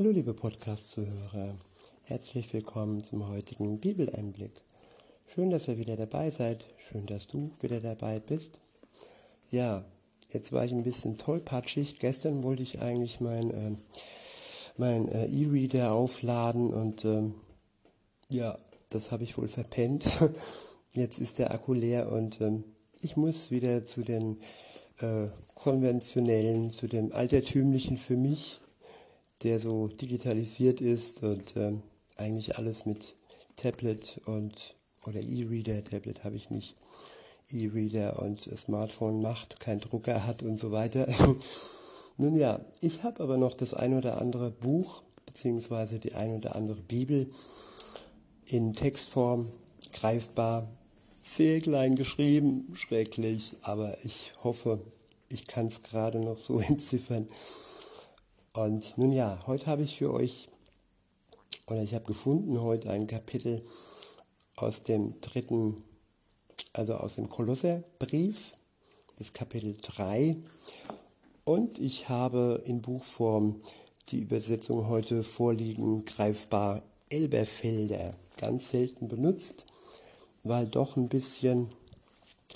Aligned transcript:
Hallo 0.00 0.12
liebe 0.12 0.32
Podcast-Zuhörer, 0.32 1.56
herzlich 2.04 2.54
willkommen 2.54 3.04
zum 3.04 3.28
heutigen 3.28 3.80
Bibeleinblick. 3.80 4.52
Schön, 5.26 5.50
dass 5.50 5.68
ihr 5.68 5.76
wieder 5.76 5.94
dabei 5.94 6.30
seid, 6.30 6.64
schön, 6.78 7.04
dass 7.04 7.26
du 7.26 7.50
wieder 7.60 7.82
dabei 7.82 8.18
bist. 8.18 8.58
Ja, 9.50 9.84
jetzt 10.30 10.52
war 10.52 10.64
ich 10.64 10.72
ein 10.72 10.84
bisschen 10.84 11.18
tollpatschig. 11.18 11.98
Gestern 11.98 12.42
wollte 12.42 12.62
ich 12.62 12.80
eigentlich 12.80 13.20
mein, 13.20 13.50
äh, 13.50 13.72
mein 14.78 15.06
äh, 15.10 15.26
E-Reader 15.26 15.92
aufladen 15.92 16.72
und 16.72 17.04
ähm, 17.04 17.34
ja, 18.30 18.56
das 18.88 19.12
habe 19.12 19.24
ich 19.24 19.36
wohl 19.36 19.48
verpennt. 19.48 20.06
Jetzt 20.94 21.18
ist 21.18 21.38
der 21.38 21.50
Akku 21.50 21.74
leer 21.74 22.10
und 22.10 22.40
ähm, 22.40 22.64
ich 23.02 23.18
muss 23.18 23.50
wieder 23.50 23.84
zu 23.84 24.00
den 24.00 24.40
äh, 25.02 25.26
konventionellen, 25.52 26.70
zu 26.70 26.86
dem 26.86 27.12
altertümlichen 27.12 27.98
für 27.98 28.16
mich 28.16 28.60
der 29.42 29.58
so 29.58 29.88
digitalisiert 29.88 30.80
ist 30.80 31.22
und 31.22 31.56
ähm, 31.56 31.82
eigentlich 32.16 32.58
alles 32.58 32.86
mit 32.86 33.14
Tablet 33.56 34.20
und 34.24 34.76
oder 35.06 35.20
E-Reader, 35.20 35.82
Tablet 35.84 36.24
habe 36.24 36.36
ich 36.36 36.50
nicht, 36.50 36.76
E-Reader 37.50 38.22
und 38.22 38.42
Smartphone 38.42 39.22
macht, 39.22 39.60
kein 39.60 39.80
Drucker 39.80 40.26
hat 40.26 40.42
und 40.42 40.58
so 40.58 40.72
weiter. 40.72 41.08
Nun 42.18 42.36
ja, 42.36 42.60
ich 42.80 43.02
habe 43.02 43.22
aber 43.22 43.38
noch 43.38 43.54
das 43.54 43.72
ein 43.72 43.94
oder 43.94 44.20
andere 44.20 44.50
Buch 44.50 45.02
beziehungsweise 45.26 45.98
die 45.98 46.14
ein 46.14 46.36
oder 46.36 46.56
andere 46.56 46.82
Bibel 46.82 47.30
in 48.46 48.74
Textform 48.74 49.48
greifbar, 49.92 50.68
sehr 51.22 51.60
klein 51.60 51.96
geschrieben, 51.96 52.72
schrecklich, 52.74 53.56
aber 53.62 53.96
ich 54.04 54.32
hoffe, 54.42 54.80
ich 55.28 55.46
kann 55.46 55.66
es 55.66 55.82
gerade 55.82 56.18
noch 56.18 56.38
so 56.38 56.58
entziffern. 56.68 57.28
Und 58.52 58.98
nun 58.98 59.12
ja, 59.12 59.40
heute 59.46 59.66
habe 59.66 59.82
ich 59.82 59.98
für 59.98 60.12
euch, 60.12 60.48
oder 61.68 61.82
ich 61.82 61.94
habe 61.94 62.06
gefunden 62.06 62.60
heute 62.60 62.90
ein 62.90 63.06
Kapitel 63.06 63.62
aus 64.56 64.82
dem 64.82 65.20
dritten, 65.20 65.84
also 66.72 66.94
aus 66.94 67.14
dem 67.14 67.30
Kolosserbrief, 67.30 68.56
das 69.18 69.32
Kapitel 69.32 69.76
3. 69.80 70.34
Und 71.44 71.78
ich 71.78 72.08
habe 72.08 72.60
in 72.66 72.82
Buchform 72.82 73.60
die 74.08 74.22
Übersetzung 74.22 74.88
heute 74.88 75.22
vorliegen, 75.22 76.04
greifbar 76.04 76.82
Elberfelder, 77.08 78.16
ganz 78.36 78.70
selten 78.70 79.06
benutzt, 79.06 79.64
weil 80.42 80.66
doch 80.66 80.96
ein 80.96 81.08
bisschen, 81.08 81.70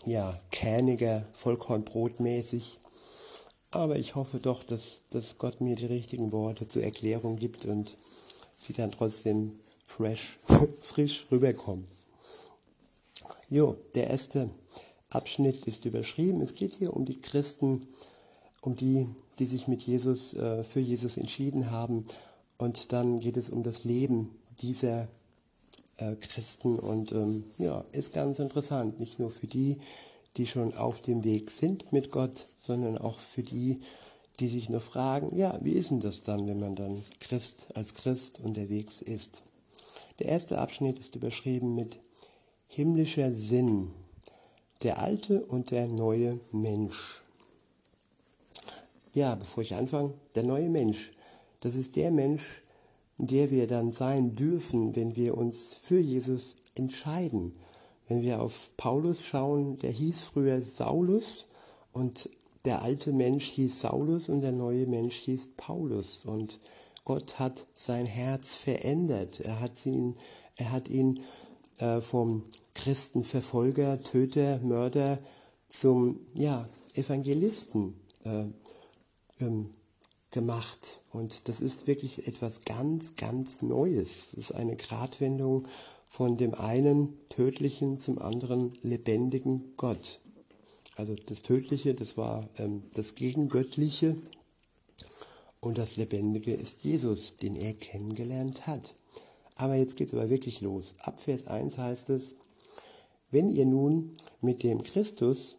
ja, 0.04 0.36
kerniger, 0.50 1.24
Vollkornbrotmäßig 1.34 2.80
aber 3.74 3.96
ich 3.96 4.14
hoffe 4.14 4.38
doch, 4.38 4.62
dass, 4.62 5.02
dass 5.10 5.38
Gott 5.38 5.60
mir 5.60 5.76
die 5.76 5.86
richtigen 5.86 6.32
Worte 6.32 6.68
zur 6.68 6.82
Erklärung 6.82 7.36
gibt 7.36 7.64
und 7.64 7.96
sie 8.58 8.72
dann 8.72 8.90
trotzdem 8.90 9.52
fresh, 9.84 10.38
frisch 10.80 11.26
rüberkommen. 11.30 11.86
Jo, 13.48 13.76
der 13.94 14.08
erste 14.08 14.50
Abschnitt 15.10 15.66
ist 15.66 15.84
überschrieben. 15.84 16.40
Es 16.40 16.54
geht 16.54 16.74
hier 16.74 16.94
um 16.94 17.04
die 17.04 17.20
Christen, 17.20 17.86
um 18.62 18.74
die, 18.74 19.06
die 19.38 19.46
sich 19.46 19.68
mit 19.68 19.82
Jesus, 19.82 20.34
äh, 20.34 20.64
für 20.64 20.80
Jesus 20.80 21.16
entschieden 21.16 21.70
haben. 21.70 22.04
Und 22.58 22.92
dann 22.92 23.20
geht 23.20 23.36
es 23.36 23.50
um 23.50 23.62
das 23.62 23.84
Leben 23.84 24.30
dieser 24.60 25.08
äh, 25.98 26.14
Christen. 26.16 26.78
Und 26.78 27.12
ähm, 27.12 27.44
ja, 27.58 27.84
ist 27.92 28.12
ganz 28.12 28.38
interessant. 28.38 28.98
Nicht 28.98 29.18
nur 29.18 29.30
für 29.30 29.46
die, 29.46 29.78
die 30.36 30.46
schon 30.46 30.74
auf 30.74 31.00
dem 31.00 31.24
Weg 31.24 31.50
sind 31.50 31.92
mit 31.92 32.10
Gott, 32.10 32.46
sondern 32.58 32.98
auch 32.98 33.18
für 33.18 33.42
die, 33.42 33.80
die 34.40 34.48
sich 34.48 34.68
nur 34.68 34.80
fragen, 34.80 35.36
ja, 35.36 35.58
wie 35.62 35.72
ist 35.72 35.90
denn 35.90 36.00
das 36.00 36.22
dann, 36.22 36.46
wenn 36.46 36.58
man 36.58 36.74
dann 36.74 37.02
Christ 37.20 37.68
als 37.74 37.94
Christ 37.94 38.40
unterwegs 38.40 39.00
ist? 39.00 39.42
Der 40.18 40.26
erste 40.26 40.58
Abschnitt 40.58 40.98
ist 40.98 41.14
überschrieben 41.14 41.74
mit 41.74 41.98
himmlischer 42.68 43.32
Sinn, 43.32 43.90
der 44.82 45.00
alte 45.00 45.44
und 45.44 45.70
der 45.70 45.86
neue 45.86 46.40
Mensch. 46.50 47.22
Ja, 49.12 49.36
bevor 49.36 49.62
ich 49.62 49.74
anfange, 49.74 50.14
der 50.34 50.44
neue 50.44 50.68
Mensch, 50.68 51.12
das 51.60 51.76
ist 51.76 51.94
der 51.94 52.10
Mensch, 52.10 52.62
der 53.18 53.50
wir 53.50 53.68
dann 53.68 53.92
sein 53.92 54.34
dürfen, 54.34 54.96
wenn 54.96 55.14
wir 55.14 55.36
uns 55.38 55.74
für 55.74 56.00
Jesus 56.00 56.56
entscheiden. 56.74 57.54
Wenn 58.08 58.22
wir 58.22 58.42
auf 58.42 58.70
Paulus 58.76 59.24
schauen, 59.24 59.78
der 59.78 59.90
hieß 59.90 60.22
früher 60.22 60.60
Saulus 60.60 61.46
und 61.92 62.28
der 62.64 62.82
alte 62.82 63.12
Mensch 63.12 63.50
hieß 63.50 63.80
Saulus 63.80 64.28
und 64.28 64.40
der 64.40 64.52
neue 64.52 64.86
Mensch 64.86 65.16
hieß 65.16 65.48
Paulus. 65.56 66.24
Und 66.24 66.58
Gott 67.04 67.38
hat 67.38 67.66
sein 67.74 68.06
Herz 68.06 68.54
verändert. 68.54 69.40
Er 69.40 69.60
hat 69.60 69.84
ihn, 69.84 70.16
er 70.56 70.72
hat 70.72 70.88
ihn 70.88 71.20
äh, 71.78 72.00
vom 72.00 72.44
Christenverfolger, 72.74 74.02
Töter, 74.02 74.58
Mörder 74.60 75.18
zum 75.68 76.20
ja, 76.34 76.66
Evangelisten 76.94 78.00
äh, 78.24 78.46
ähm, 79.40 79.70
gemacht. 80.30 81.00
Und 81.12 81.48
das 81.48 81.60
ist 81.60 81.86
wirklich 81.86 82.26
etwas 82.26 82.64
ganz, 82.64 83.14
ganz 83.14 83.62
Neues. 83.62 84.30
Das 84.34 84.50
ist 84.50 84.52
eine 84.52 84.76
Gratwendung 84.76 85.66
von 86.14 86.36
dem 86.36 86.54
einen 86.54 87.18
tödlichen 87.28 87.98
zum 87.98 88.20
anderen 88.20 88.78
lebendigen 88.82 89.72
Gott. 89.76 90.20
Also 90.94 91.16
das 91.16 91.42
Tödliche, 91.42 91.92
das 91.92 92.16
war 92.16 92.48
ähm, 92.56 92.84
das 92.94 93.16
Gegengöttliche 93.16 94.16
und 95.58 95.76
das 95.76 95.96
Lebendige 95.96 96.54
ist 96.54 96.84
Jesus, 96.84 97.36
den 97.38 97.56
er 97.56 97.74
kennengelernt 97.74 98.68
hat. 98.68 98.94
Aber 99.56 99.74
jetzt 99.74 99.96
geht 99.96 100.06
es 100.06 100.14
aber 100.14 100.30
wirklich 100.30 100.60
los. 100.60 100.94
Ab 101.00 101.18
Vers 101.18 101.48
1 101.48 101.78
heißt 101.78 102.10
es, 102.10 102.36
wenn 103.32 103.50
ihr 103.50 103.66
nun 103.66 104.16
mit 104.40 104.62
dem 104.62 104.84
Christus 104.84 105.56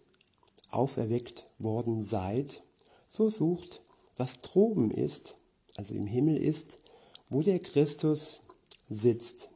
auferweckt 0.72 1.46
worden 1.60 2.06
seid, 2.06 2.62
so 3.10 3.30
sucht, 3.30 3.82
was 4.16 4.40
droben 4.40 4.90
ist, 4.90 5.36
also 5.76 5.94
im 5.94 6.08
Himmel 6.08 6.38
ist, 6.38 6.78
wo 7.28 7.42
der 7.42 7.60
Christus 7.60 8.40
sitzt 8.90 9.50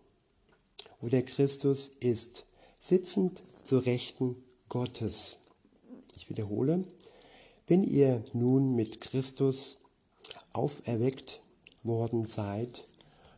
wo 1.00 1.10
der 1.10 1.24
Christus 1.24 1.92
ist, 2.00 2.46
sitzend 2.80 3.42
zur 3.64 3.86
Rechten 3.86 4.44
Gottes. 4.68 5.38
Ich 6.16 6.30
wiederhole, 6.30 6.86
wenn 7.68 7.84
ihr 7.84 8.24
nun 8.34 8.76
mit 8.76 9.02
Christus 9.02 9.78
auferweckt 10.54 11.42
worden 11.84 12.26
seid, 12.26 12.84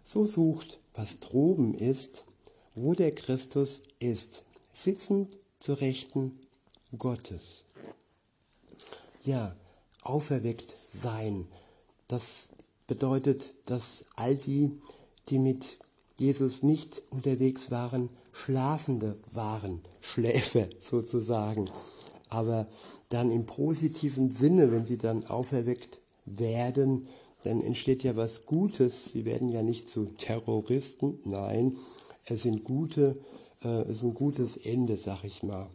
so 0.03 0.25
sucht, 0.25 0.79
was 0.93 1.19
droben 1.19 1.73
ist, 1.73 2.25
wo 2.75 2.93
der 2.93 3.11
Christus 3.11 3.81
ist, 3.99 4.43
sitzend 4.73 5.37
zur 5.59 5.79
Rechten 5.81 6.39
Gottes. 6.97 7.63
Ja, 9.23 9.55
auferweckt 10.01 10.75
sein, 10.87 11.47
das 12.07 12.49
bedeutet, 12.87 13.55
dass 13.65 14.03
all 14.15 14.35
die, 14.35 14.79
die 15.29 15.39
mit 15.39 15.77
Jesus 16.21 16.61
nicht 16.61 17.01
unterwegs 17.09 17.71
waren, 17.71 18.09
Schlafende 18.31 19.17
waren, 19.31 19.81
Schläfer 20.01 20.67
sozusagen. 20.79 21.69
Aber 22.29 22.67
dann 23.09 23.31
im 23.31 23.47
positiven 23.47 24.31
Sinne, 24.31 24.71
wenn 24.71 24.85
sie 24.85 24.97
dann 24.97 25.25
auferweckt 25.25 25.99
werden, 26.25 27.07
dann 27.43 27.61
entsteht 27.61 28.03
ja 28.03 28.15
was 28.15 28.45
Gutes. 28.45 29.05
Sie 29.11 29.25
werden 29.25 29.49
ja 29.49 29.63
nicht 29.63 29.89
zu 29.89 30.05
Terroristen, 30.17 31.19
nein, 31.25 31.75
es 32.25 32.43
sind 32.43 32.63
gute, 32.63 33.19
äh, 33.63 33.81
es 33.81 33.97
ist 33.97 34.03
ein 34.03 34.13
gutes 34.13 34.57
Ende, 34.57 34.99
sag 34.99 35.23
ich 35.23 35.41
mal. 35.41 35.71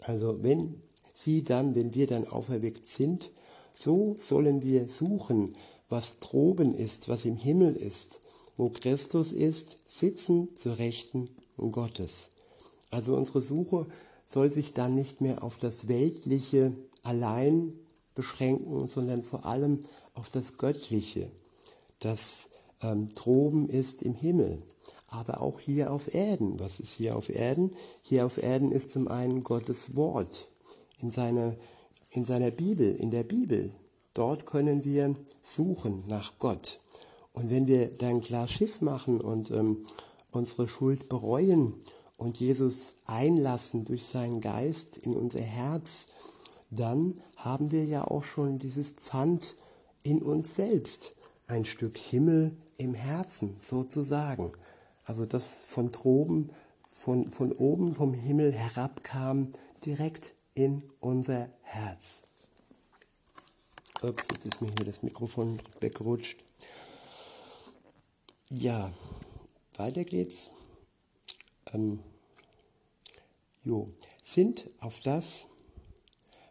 Also 0.00 0.42
wenn 0.42 0.82
sie 1.14 1.44
dann, 1.44 1.74
wenn 1.74 1.94
wir 1.94 2.06
dann 2.06 2.28
auferweckt 2.28 2.88
sind, 2.88 3.30
so 3.74 4.16
sollen 4.18 4.62
wir 4.62 4.90
suchen, 4.90 5.56
was 5.88 6.18
droben 6.20 6.74
ist, 6.74 7.08
was 7.08 7.24
im 7.24 7.36
Himmel 7.36 7.74
ist, 7.74 8.20
wo 8.56 8.70
Christus 8.70 9.32
ist, 9.32 9.78
sitzen 9.88 10.54
zur 10.56 10.78
Rechten 10.78 11.28
Gottes. 11.56 12.30
Also 12.90 13.16
unsere 13.16 13.42
Suche 13.42 13.86
soll 14.26 14.52
sich 14.52 14.72
dann 14.72 14.94
nicht 14.94 15.20
mehr 15.20 15.42
auf 15.42 15.58
das 15.58 15.88
Weltliche 15.88 16.72
allein 17.02 17.72
beschränken, 18.14 18.88
sondern 18.88 19.22
vor 19.22 19.46
allem 19.46 19.80
auf 20.14 20.30
das 20.30 20.56
Göttliche, 20.56 21.30
das 22.00 22.48
ähm, 22.82 23.14
droben 23.14 23.68
ist 23.68 24.02
im 24.02 24.14
Himmel, 24.14 24.62
aber 25.08 25.40
auch 25.40 25.60
hier 25.60 25.92
auf 25.92 26.12
Erden. 26.14 26.58
Was 26.58 26.80
ist 26.80 26.94
hier 26.94 27.16
auf 27.16 27.28
Erden? 27.28 27.72
Hier 28.02 28.26
auf 28.26 28.42
Erden 28.42 28.72
ist 28.72 28.90
zum 28.90 29.08
einen 29.08 29.44
Gottes 29.44 29.94
Wort 29.94 30.48
in 31.00 31.10
seiner, 31.10 31.54
in 32.10 32.24
seiner 32.24 32.50
Bibel, 32.50 32.94
in 32.94 33.10
der 33.10 33.24
Bibel. 33.24 33.70
Dort 34.14 34.46
können 34.46 34.84
wir 34.84 35.14
suchen 35.42 36.04
nach 36.06 36.38
Gott. 36.38 36.80
Und 37.36 37.50
wenn 37.50 37.66
wir 37.66 37.94
dann 37.98 38.22
klar 38.22 38.48
Schiff 38.48 38.80
machen 38.80 39.20
und 39.20 39.50
ähm, 39.50 39.84
unsere 40.30 40.66
Schuld 40.68 41.10
bereuen 41.10 41.74
und 42.16 42.40
Jesus 42.40 42.96
einlassen 43.04 43.84
durch 43.84 44.06
seinen 44.06 44.40
Geist 44.40 44.96
in 44.96 45.14
unser 45.14 45.42
Herz, 45.42 46.06
dann 46.70 47.20
haben 47.36 47.72
wir 47.72 47.84
ja 47.84 48.04
auch 48.04 48.24
schon 48.24 48.58
dieses 48.58 48.92
Pfand 48.92 49.54
in 50.02 50.22
uns 50.22 50.56
selbst. 50.56 51.14
ein 51.46 51.66
Stück 51.66 51.98
Himmel 51.98 52.56
im 52.78 52.94
Herzen 52.94 53.56
sozusagen. 53.62 54.52
Also 55.04 55.26
das 55.26 55.60
von 55.66 55.92
droben, 55.92 56.50
von, 56.88 57.30
von 57.30 57.52
oben 57.52 57.94
vom 57.94 58.14
Himmel 58.14 58.52
herabkam, 58.52 59.52
direkt 59.84 60.32
in 60.54 60.82
unser 61.00 61.50
Herz. 61.62 62.22
Ups, 64.02 64.26
jetzt 64.32 64.46
ist 64.46 64.62
mir 64.62 64.70
hier 64.76 64.86
das 64.86 65.02
Mikrofon 65.02 65.60
weggerutscht. 65.80 66.45
Ja, 68.48 68.92
weiter 69.76 70.04
geht's. 70.04 70.50
Ähm, 71.72 71.98
jo, 73.64 73.88
sind 74.22 74.64
auf 74.78 75.00
das, 75.00 75.46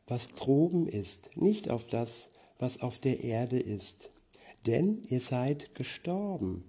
was 0.06 0.28
droben 0.28 0.90
ist, 0.90 1.30
nicht 1.38 1.70
auf 1.70 1.88
das, 1.88 2.28
was 2.60 2.82
auf 2.82 3.00
der 3.00 3.24
Erde 3.24 3.58
ist. 3.58 4.10
Denn 4.66 5.04
ihr 5.08 5.22
seid 5.22 5.74
gestorben 5.74 6.66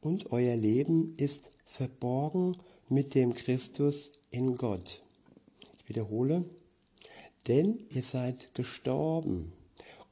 und 0.00 0.32
euer 0.32 0.56
Leben 0.56 1.14
ist 1.16 1.50
verborgen 1.66 2.56
mit 2.88 3.14
dem 3.14 3.34
Christus 3.34 4.10
in 4.30 4.56
Gott. 4.56 5.02
Ich 5.82 5.90
wiederhole, 5.90 6.46
denn 7.48 7.84
ihr 7.90 8.02
seid 8.02 8.54
gestorben 8.54 9.52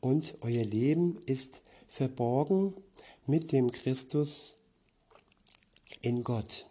und 0.03 0.35
euer 0.43 0.65
Leben 0.65 1.19
ist 1.25 1.63
verborgen 1.89 2.75
mit 3.27 3.51
dem 3.53 3.73
Christus 3.73 4.58
in 6.03 6.25
Gott. 6.25 6.67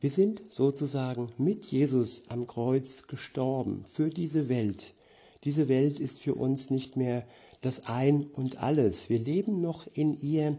Wir 0.00 0.10
sind 0.10 0.52
sozusagen 0.52 1.32
mit 1.38 1.66
Jesus 1.66 2.22
am 2.28 2.46
Kreuz 2.46 3.06
gestorben 3.06 3.84
für 3.84 4.10
diese 4.10 4.48
Welt. 4.48 4.94
Diese 5.44 5.68
Welt 5.68 5.98
ist 5.98 6.18
für 6.18 6.34
uns 6.34 6.70
nicht 6.70 6.96
mehr 6.96 7.24
das 7.60 7.86
Ein 7.86 8.24
und 8.24 8.62
alles. 8.62 9.08
Wir 9.08 9.18
leben 9.18 9.60
noch 9.60 9.86
in 9.94 10.20
ihr, 10.20 10.58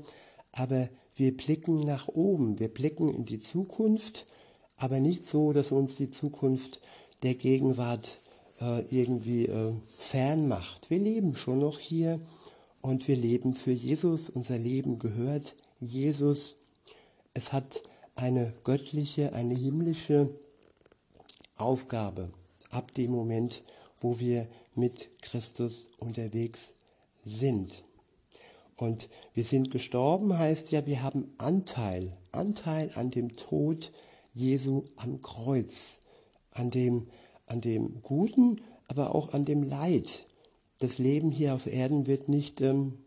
aber 0.51 0.89
wir 1.15 1.35
blicken 1.35 1.81
nach 1.81 2.07
oben, 2.07 2.59
wir 2.59 2.69
blicken 2.69 3.13
in 3.13 3.25
die 3.25 3.39
Zukunft, 3.39 4.25
aber 4.77 5.00
nicht 5.00 5.27
so, 5.27 5.53
dass 5.53 5.71
uns 5.71 5.95
die 5.95 6.09
Zukunft 6.09 6.79
der 7.21 7.35
Gegenwart 7.35 8.17
äh, 8.61 8.81
irgendwie 8.89 9.47
äh, 9.47 9.73
fern 9.85 10.47
macht. 10.47 10.89
Wir 10.89 11.00
leben 11.00 11.35
schon 11.35 11.59
noch 11.59 11.79
hier 11.79 12.19
und 12.81 13.07
wir 13.07 13.15
leben 13.15 13.53
für 13.53 13.71
Jesus. 13.71 14.29
Unser 14.29 14.57
Leben 14.57 15.00
gehört 15.00 15.55
Jesus. 15.79 16.55
Es 17.33 17.53
hat 17.53 17.83
eine 18.15 18.54
göttliche, 18.63 19.33
eine 19.33 19.56
himmlische 19.56 20.30
Aufgabe 21.57 22.31
ab 22.69 22.94
dem 22.94 23.12
Moment, 23.12 23.63
wo 24.00 24.19
wir 24.19 24.48
mit 24.75 25.10
Christus 25.21 25.88
unterwegs 25.98 26.71
sind. 27.25 27.83
Und 28.77 29.07
wir 29.33 29.44
sind 29.44 29.71
gestorben 29.71 30.38
heißt 30.38 30.71
ja, 30.71 30.86
wir 30.86 31.04
haben 31.04 31.33
Anteil, 31.38 32.12
Anteil 32.31 32.92
an 32.95 33.12
dem 33.12 33.36
Tod 33.38 33.92
Jesu 34.33 34.83
am 34.95 35.21
Kreuz, 35.21 35.98
an 36.51 36.71
dem, 36.71 37.07
an 37.45 37.62
dem 37.62 38.01
Guten, 38.01 38.62
aber 38.88 39.13
auch 39.15 39.33
an 39.33 39.45
dem 39.45 39.63
Leid. 39.63 40.25
Das 40.80 40.98
Leben 40.98 41.31
hier 41.31 41.54
auf 41.54 41.68
Erden 41.68 42.07
wird 42.07 42.30
nicht 42.30 42.62
ähm, 42.62 42.98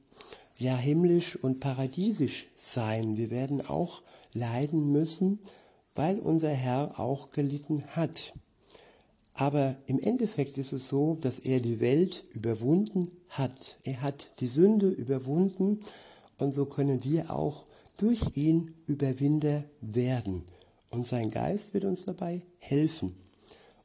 ja 0.57 0.77
himmlisch 0.77 1.37
und 1.37 1.61
paradiesisch 1.61 2.47
sein. 2.57 3.17
Wir 3.17 3.31
werden 3.31 3.61
auch 3.67 4.03
leiden 4.33 4.93
müssen, 4.93 5.41
weil 5.95 6.19
unser 6.19 6.51
Herr 6.51 6.99
auch 7.01 7.31
gelitten 7.31 7.85
hat. 7.89 8.35
Aber 9.35 9.77
im 9.87 9.99
Endeffekt 9.99 10.57
ist 10.57 10.73
es 10.73 10.89
so, 10.89 11.17
dass 11.21 11.39
er 11.39 11.61
die 11.61 11.81
Welt 11.81 12.25
überwunden 12.33 13.11
hat. 13.29 13.77
Er 13.85 14.01
hat 14.01 14.31
die 14.41 14.47
Sünde 14.47 14.89
überwunden 14.89 15.81
und 16.39 16.55
so 16.55 16.65
können 16.65 17.05
wir 17.05 17.31
auch 17.31 17.65
durch 17.99 18.37
ihn 18.37 18.75
Überwinder 18.87 19.65
werden. 19.81 20.45
Und 20.91 21.07
sein 21.07 21.31
Geist 21.31 21.75
wird 21.75 21.85
uns 21.85 22.05
dabei 22.05 22.43
helfen. 22.59 23.17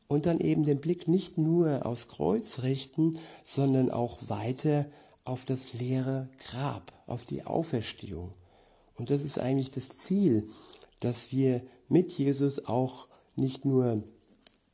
Und 0.07 0.25
dann 0.25 0.39
eben 0.39 0.63
den 0.63 0.79
Blick 0.79 1.07
nicht 1.07 1.37
nur 1.37 1.85
aufs 1.85 2.07
Kreuz 2.07 2.63
richten, 2.63 3.17
sondern 3.45 3.91
auch 3.91 4.29
weiter 4.29 4.85
auf 5.23 5.45
das 5.45 5.73
leere 5.73 6.29
Grab, 6.39 6.91
auf 7.07 7.23
die 7.23 7.45
Auferstehung. 7.45 8.33
Und 9.01 9.09
das 9.09 9.23
ist 9.23 9.39
eigentlich 9.39 9.71
das 9.71 9.97
Ziel, 9.97 10.47
dass 10.99 11.31
wir 11.31 11.63
mit 11.89 12.11
Jesus 12.11 12.67
auch 12.67 13.07
nicht 13.35 13.65
nur 13.65 14.03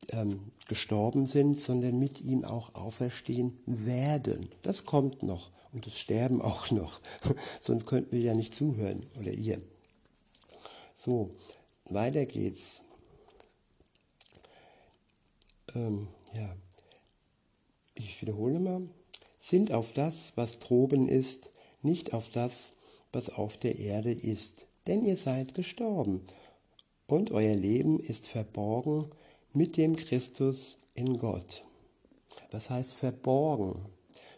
ähm, 0.10 0.52
gestorben 0.68 1.28
sind, 1.28 1.58
sondern 1.58 1.98
mit 1.98 2.20
ihm 2.20 2.44
auch 2.44 2.76
auferstehen 2.76 3.58
werden. 3.66 4.52
Das 4.64 4.84
kommt 4.84 5.24
noch 5.24 5.50
und 5.72 5.88
das 5.88 5.98
Sterben 5.98 6.42
auch 6.42 6.72
noch. 6.72 7.00
Sonst 7.62 7.86
könnten 7.86 8.12
wir 8.12 8.20
ja 8.20 8.34
nicht 8.34 8.54
zuhören 8.54 9.08
oder 9.18 9.32
ihr. 9.32 9.62
So, 10.98 11.30
weiter 11.86 12.26
geht's. 12.26 12.82
Ähm, 15.74 16.10
ja, 16.34 16.54
ich 17.96 18.22
wiederhole 18.22 18.60
mal. 18.60 18.90
Sind 19.40 19.72
auf 19.72 19.94
das, 19.94 20.34
was 20.36 20.60
droben 20.60 21.08
ist, 21.08 21.50
nicht 21.82 22.14
auf 22.14 22.28
das, 22.28 22.74
was 23.12 23.30
auf 23.30 23.58
der 23.58 23.78
Erde 23.80 24.12
ist. 24.12 24.66
Denn 24.88 25.06
ihr 25.06 25.18
seid 25.18 25.54
gestorben 25.54 26.22
und 27.08 27.32
euer 27.32 27.56
Leben 27.56 28.00
ist 28.00 28.28
verborgen 28.28 29.10
mit 29.54 29.78
dem 29.78 29.96
Christus 29.96 30.78
in 30.94 31.18
Gott. 31.18 31.64
Was 32.52 32.70
heißt 32.70 32.94
verborgen? 32.94 33.86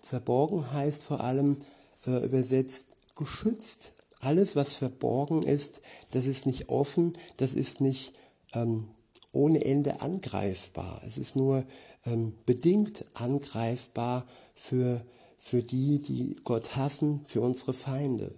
Verborgen 0.01 0.71
heißt 0.71 1.03
vor 1.03 1.21
allem 1.21 1.57
äh, 2.05 2.23
übersetzt 2.25 2.85
geschützt. 3.15 3.91
Alles, 4.21 4.55
was 4.55 4.75
verborgen 4.75 5.43
ist, 5.43 5.81
das 6.11 6.25
ist 6.25 6.45
nicht 6.45 6.69
offen, 6.69 7.13
das 7.37 7.53
ist 7.53 7.79
nicht 7.79 8.13
ähm, 8.53 8.89
ohne 9.31 9.63
Ende 9.63 10.01
angreifbar. 10.01 11.01
Es 11.05 11.17
ist 11.17 11.35
nur 11.35 11.63
ähm, 12.05 12.33
bedingt 12.45 13.05
angreifbar 13.13 14.25
für, 14.55 15.05
für 15.37 15.61
die, 15.61 16.01
die 16.01 16.35
Gott 16.43 16.75
hassen, 16.75 17.21
für 17.27 17.41
unsere 17.41 17.73
Feinde. 17.73 18.33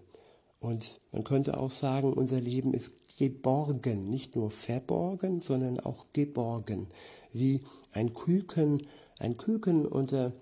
Und 0.61 0.99
man 1.11 1.23
könnte 1.23 1.57
auch 1.57 1.71
sagen, 1.71 2.13
unser 2.13 2.39
Leben 2.39 2.75
ist 2.75 2.91
geborgen, 3.17 4.09
nicht 4.09 4.35
nur 4.35 4.51
verborgen, 4.51 5.41
sondern 5.41 5.79
auch 5.79 6.05
geborgen, 6.13 6.87
wie 7.33 7.61
ein 7.93 8.13
Küken, 8.13 8.87
ein 9.17 9.37
Küken 9.37 9.87
unter, 9.87 10.33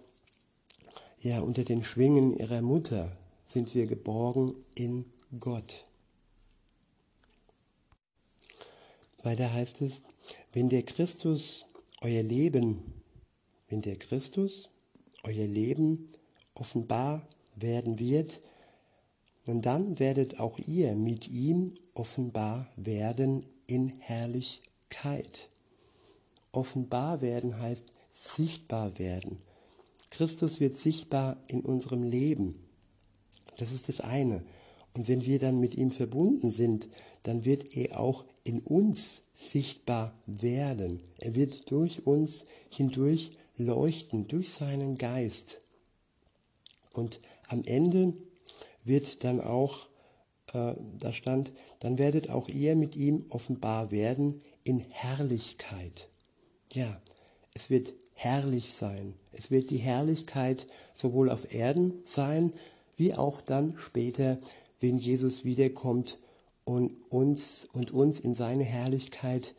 ja, 1.22 1.40
unter 1.40 1.64
den 1.64 1.86
Schwingen 1.86 2.38
ihrer 2.38 2.62
Mutter 2.62 3.18
sind 3.48 3.74
wir 3.74 3.88
geborgen 3.88 4.54
in 4.76 5.06
Gott. 5.40 5.86
Weiter 9.24 9.54
heißt 9.54 9.82
es, 9.82 10.02
wenn 10.52 10.68
der 10.68 10.84
Christus 10.84 11.66
euer 12.02 12.24
Leben, 12.24 13.02
wenn 13.70 13.82
der 13.82 13.96
Christus 13.96 14.68
euer 15.24 15.48
Leben 15.48 16.10
offenbar 16.56 17.26
werden 17.56 18.00
wird, 18.00 18.42
und 19.50 19.66
dann 19.66 19.98
werdet 19.98 20.40
auch 20.40 20.60
ihr 20.60 20.96
mit 20.96 21.28
ihm 21.28 21.74
offenbar 21.96 22.68
werden 22.76 23.44
in 23.66 23.90
Herrlichkeit. 24.00 25.50
Offenbar 26.52 27.22
werden 27.22 27.60
heißt 27.60 27.94
sichtbar 28.12 29.00
werden. 29.00 29.40
Christus 30.12 30.60
wird 30.60 30.78
sichtbar 30.78 31.38
in 31.48 31.62
unserem 31.62 32.04
Leben. 32.04 32.56
Das 33.58 33.72
ist 33.72 33.90
das 33.90 34.02
eine. 34.02 34.44
Und 34.94 35.08
wenn 35.08 35.26
wir 35.26 35.40
dann 35.40 35.60
mit 35.60 35.76
ihm 35.76 35.92
verbunden 35.92 36.52
sind, 36.52 36.88
dann 37.24 37.44
wird 37.44 37.76
er 37.76 38.00
auch 38.00 38.26
in 38.44 38.60
uns 38.60 39.22
sichtbar 39.36 40.14
werden. 40.28 41.02
Er 41.18 41.34
wird 41.34 41.72
durch 41.72 42.06
uns 42.06 42.46
hindurch 42.70 43.32
leuchten, 43.58 44.28
durch 44.28 44.52
seinen 44.52 44.96
Geist. 44.96 45.58
Und 46.94 47.20
am 47.48 47.64
Ende 47.64 48.14
wird 48.84 49.24
dann 49.24 49.42
auch, 49.42 49.88
äh, 50.54 50.74
da 51.00 51.14
stand, 51.14 51.52
dann 51.80 51.98
werdet 51.98 52.30
auch 52.30 52.48
ihr 52.48 52.76
mit 52.76 52.96
ihm 52.96 53.26
offenbar 53.30 53.92
werden 53.92 54.42
in 54.64 54.80
Herrlichkeit. 54.80 56.10
Ja, 56.72 57.02
es 57.54 57.70
wird 57.70 57.94
herrlich 58.14 58.74
sein. 58.74 59.14
Es 59.32 59.52
wird 59.52 59.70
die 59.70 59.78
Herrlichkeit 59.78 60.68
sowohl 60.94 61.30
auf 61.30 61.54
Erden 61.54 62.02
sein, 62.06 62.52
wie 62.98 63.14
auch 63.14 63.42
dann 63.42 63.76
später, 63.78 64.38
wenn 64.80 64.98
Jesus 64.98 65.46
wiederkommt 65.46 66.18
und 66.66 66.92
uns 67.10 67.68
und 67.74 67.92
uns 67.92 68.20
in 68.20 68.34
seine 68.34 68.64
Herrlichkeit 68.64 69.56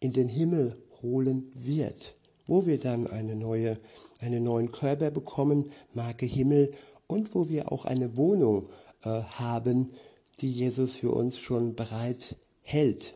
in 0.00 0.12
den 0.12 0.28
Himmel 0.28 0.76
holen 1.02 1.50
wird, 1.54 2.14
wo 2.46 2.66
wir 2.66 2.78
dann 2.78 3.06
eine 3.06 3.34
neue, 3.34 3.78
einen 4.20 4.44
neuen 4.44 4.70
Körper 4.70 5.10
bekommen, 5.10 5.70
Marke 5.94 6.26
Himmel 6.26 6.72
und 7.06 7.34
wo 7.34 7.48
wir 7.48 7.72
auch 7.72 7.84
eine 7.84 8.16
Wohnung 8.16 8.68
äh, 9.02 9.08
haben, 9.08 9.94
die 10.40 10.50
Jesus 10.50 10.96
für 10.96 11.10
uns 11.10 11.38
schon 11.38 11.74
bereit 11.74 12.36
hält. 12.62 13.14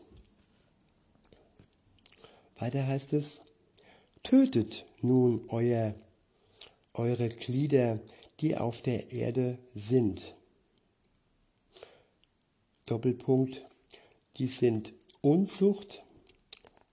Weiter 2.57 2.85
heißt 2.85 3.13
es, 3.13 3.41
tötet 4.23 4.85
nun 5.01 5.45
euer, 5.49 5.93
eure 6.93 7.29
Glieder, 7.29 7.99
die 8.39 8.57
auf 8.57 8.81
der 8.81 9.11
Erde 9.11 9.57
sind. 9.73 10.35
Doppelpunkt, 12.85 13.63
die 14.37 14.47
sind 14.47 14.93
Unzucht, 15.21 16.03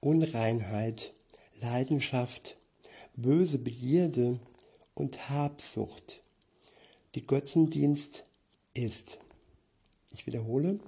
Unreinheit, 0.01 1.13
Leidenschaft, 1.61 2.57
böse 3.17 3.59
Begierde 3.59 4.39
und 4.95 5.31
Habsucht. 5.31 6.21
Die 7.17 7.27
Götzendienst 7.27 8.25
ist. 8.75 9.19
Ich 10.13 10.27
wiederhole, 10.27 10.79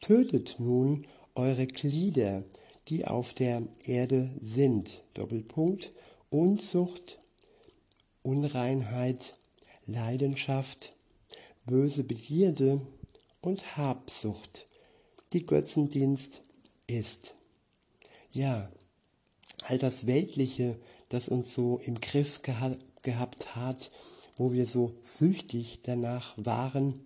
tötet 0.00 0.56
nun 0.58 1.06
eure 1.34 1.66
Glieder, 1.66 2.42
die 2.88 3.06
auf 3.06 3.34
der 3.34 3.62
Erde 3.84 4.30
sind. 4.40 5.02
Doppelpunkt, 5.12 5.92
Unzucht, 6.30 7.18
Unreinheit, 8.22 9.36
Leidenschaft, 9.84 10.96
böse 11.66 12.02
Begierde 12.02 12.80
und 13.42 13.76
Habsucht, 13.76 14.64
die 15.34 15.44
Götzendienst 15.44 16.40
ist. 16.86 17.34
Ja, 18.32 18.72
all 19.64 19.76
das 19.76 20.06
Weltliche, 20.06 20.78
das 21.10 21.28
uns 21.28 21.52
so 21.52 21.76
im 21.76 22.00
Griff 22.00 22.40
geha 22.40 22.74
gehabt 23.02 23.54
hat, 23.54 23.90
wo 24.36 24.52
wir 24.52 24.66
so 24.66 24.92
süchtig 25.02 25.80
danach 25.84 26.34
waren 26.36 27.00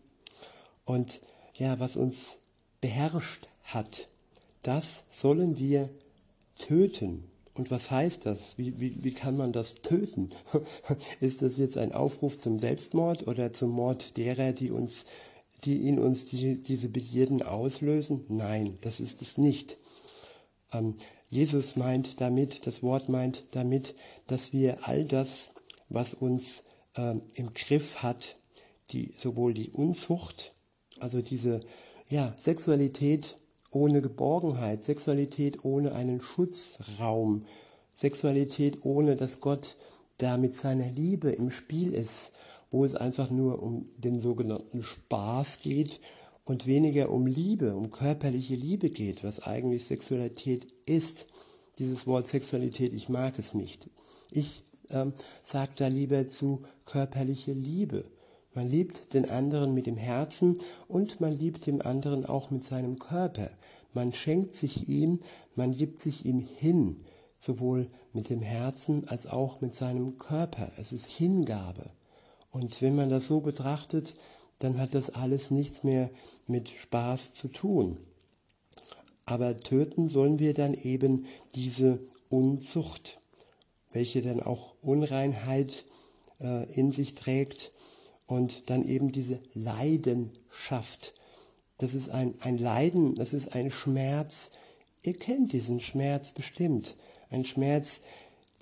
und 0.84 1.20
ja, 1.54 1.78
was 1.80 1.96
uns 1.96 2.38
beherrscht 2.80 3.48
hat, 3.64 4.08
das 4.62 5.04
sollen 5.10 5.58
wir 5.58 5.90
töten. 6.58 7.24
Und 7.54 7.70
was 7.72 7.90
heißt 7.90 8.24
das? 8.24 8.56
Wie, 8.56 8.78
wie, 8.80 9.02
wie 9.02 9.12
kann 9.12 9.36
man 9.36 9.52
das 9.52 9.74
töten? 9.76 10.30
Ist 11.20 11.42
das 11.42 11.56
jetzt 11.56 11.76
ein 11.76 11.92
Aufruf 11.92 12.38
zum 12.38 12.58
Selbstmord 12.58 13.26
oder 13.26 13.52
zum 13.52 13.70
Mord 13.70 14.16
derer, 14.16 14.52
die 14.52 14.70
uns, 14.70 15.06
die 15.64 15.88
in 15.88 15.98
uns 15.98 16.26
die, 16.26 16.62
diese 16.62 16.88
Begierden 16.88 17.42
auslösen? 17.42 18.24
Nein, 18.28 18.78
das 18.82 19.00
ist 19.00 19.22
es 19.22 19.38
nicht. 19.38 19.76
Ähm, 20.72 20.94
Jesus 21.28 21.74
meint 21.74 22.20
damit, 22.20 22.66
das 22.66 22.82
Wort 22.82 23.08
meint 23.08 23.42
damit, 23.50 23.94
dass 24.28 24.52
wir 24.52 24.86
all 24.86 25.04
das, 25.04 25.50
was 25.88 26.14
uns 26.14 26.62
ähm, 26.98 27.22
im 27.34 27.54
Griff 27.54 28.02
hat, 28.02 28.36
die, 28.90 29.14
sowohl 29.16 29.54
die 29.54 29.70
Unzucht, 29.70 30.52
also 31.00 31.22
diese 31.22 31.60
ja, 32.10 32.34
Sexualität 32.40 33.36
ohne 33.70 34.02
Geborgenheit, 34.02 34.84
Sexualität 34.84 35.64
ohne 35.64 35.94
einen 35.94 36.20
Schutzraum, 36.20 37.46
Sexualität 37.94 38.84
ohne, 38.84 39.16
dass 39.16 39.40
Gott 39.40 39.76
da 40.18 40.36
mit 40.36 40.54
seiner 40.54 40.88
Liebe 40.88 41.30
im 41.30 41.50
Spiel 41.50 41.94
ist, 41.94 42.32
wo 42.70 42.84
es 42.84 42.94
einfach 42.94 43.30
nur 43.30 43.62
um 43.62 43.88
den 43.98 44.20
sogenannten 44.20 44.82
Spaß 44.82 45.60
geht 45.62 46.00
und 46.44 46.66
weniger 46.66 47.10
um 47.10 47.26
Liebe, 47.26 47.76
um 47.76 47.90
körperliche 47.90 48.54
Liebe 48.54 48.90
geht, 48.90 49.22
was 49.22 49.40
eigentlich 49.40 49.84
Sexualität 49.84 50.66
ist. 50.86 51.26
Dieses 51.78 52.06
Wort 52.06 52.26
Sexualität, 52.26 52.92
ich 52.92 53.08
mag 53.08 53.38
es 53.38 53.54
nicht. 53.54 53.88
Ich 54.30 54.64
ähm, 54.90 55.12
sage 55.42 55.72
da 55.76 55.88
lieber 55.88 56.28
zu 56.28 56.60
körperliche 56.84 57.52
Liebe. 57.52 58.04
Man 58.54 58.66
liebt 58.66 59.14
den 59.14 59.28
anderen 59.28 59.74
mit 59.74 59.86
dem 59.86 59.96
Herzen 59.96 60.58
und 60.88 61.20
man 61.20 61.32
liebt 61.32 61.66
den 61.66 61.82
anderen 61.82 62.24
auch 62.24 62.50
mit 62.50 62.64
seinem 62.64 62.98
Körper. 62.98 63.50
Man 63.94 64.12
schenkt 64.12 64.54
sich 64.54 64.88
ihm, 64.88 65.20
man 65.54 65.74
gibt 65.76 65.98
sich 65.98 66.26
ihm 66.26 66.40
hin, 66.40 67.04
sowohl 67.38 67.88
mit 68.12 68.30
dem 68.30 68.42
Herzen 68.42 69.06
als 69.08 69.26
auch 69.26 69.60
mit 69.60 69.74
seinem 69.74 70.18
Körper. 70.18 70.70
Es 70.78 70.92
ist 70.92 71.06
Hingabe. 71.06 71.90
Und 72.50 72.80
wenn 72.82 72.96
man 72.96 73.10
das 73.10 73.26
so 73.26 73.40
betrachtet, 73.40 74.14
dann 74.58 74.78
hat 74.78 74.94
das 74.94 75.10
alles 75.10 75.50
nichts 75.50 75.84
mehr 75.84 76.10
mit 76.46 76.68
Spaß 76.68 77.34
zu 77.34 77.48
tun. 77.48 77.98
Aber 79.24 79.58
töten 79.60 80.08
sollen 80.08 80.38
wir 80.38 80.54
dann 80.54 80.74
eben 80.74 81.26
diese 81.54 82.00
Unzucht, 82.28 83.20
welche 83.92 84.22
dann 84.22 84.42
auch 84.42 84.74
Unreinheit 84.82 85.84
äh, 86.40 86.70
in 86.72 86.92
sich 86.92 87.14
trägt 87.14 87.72
und 88.26 88.68
dann 88.70 88.86
eben 88.86 89.12
diese 89.12 89.40
Leidenschaft. 89.54 91.14
Das 91.78 91.94
ist 91.94 92.10
ein, 92.10 92.34
ein 92.40 92.58
Leiden, 92.58 93.14
das 93.14 93.32
ist 93.32 93.54
ein 93.54 93.70
Schmerz. 93.70 94.50
Ihr 95.02 95.16
kennt 95.16 95.52
diesen 95.52 95.80
Schmerz 95.80 96.32
bestimmt. 96.32 96.96
Ein 97.30 97.44
Schmerz, 97.44 98.00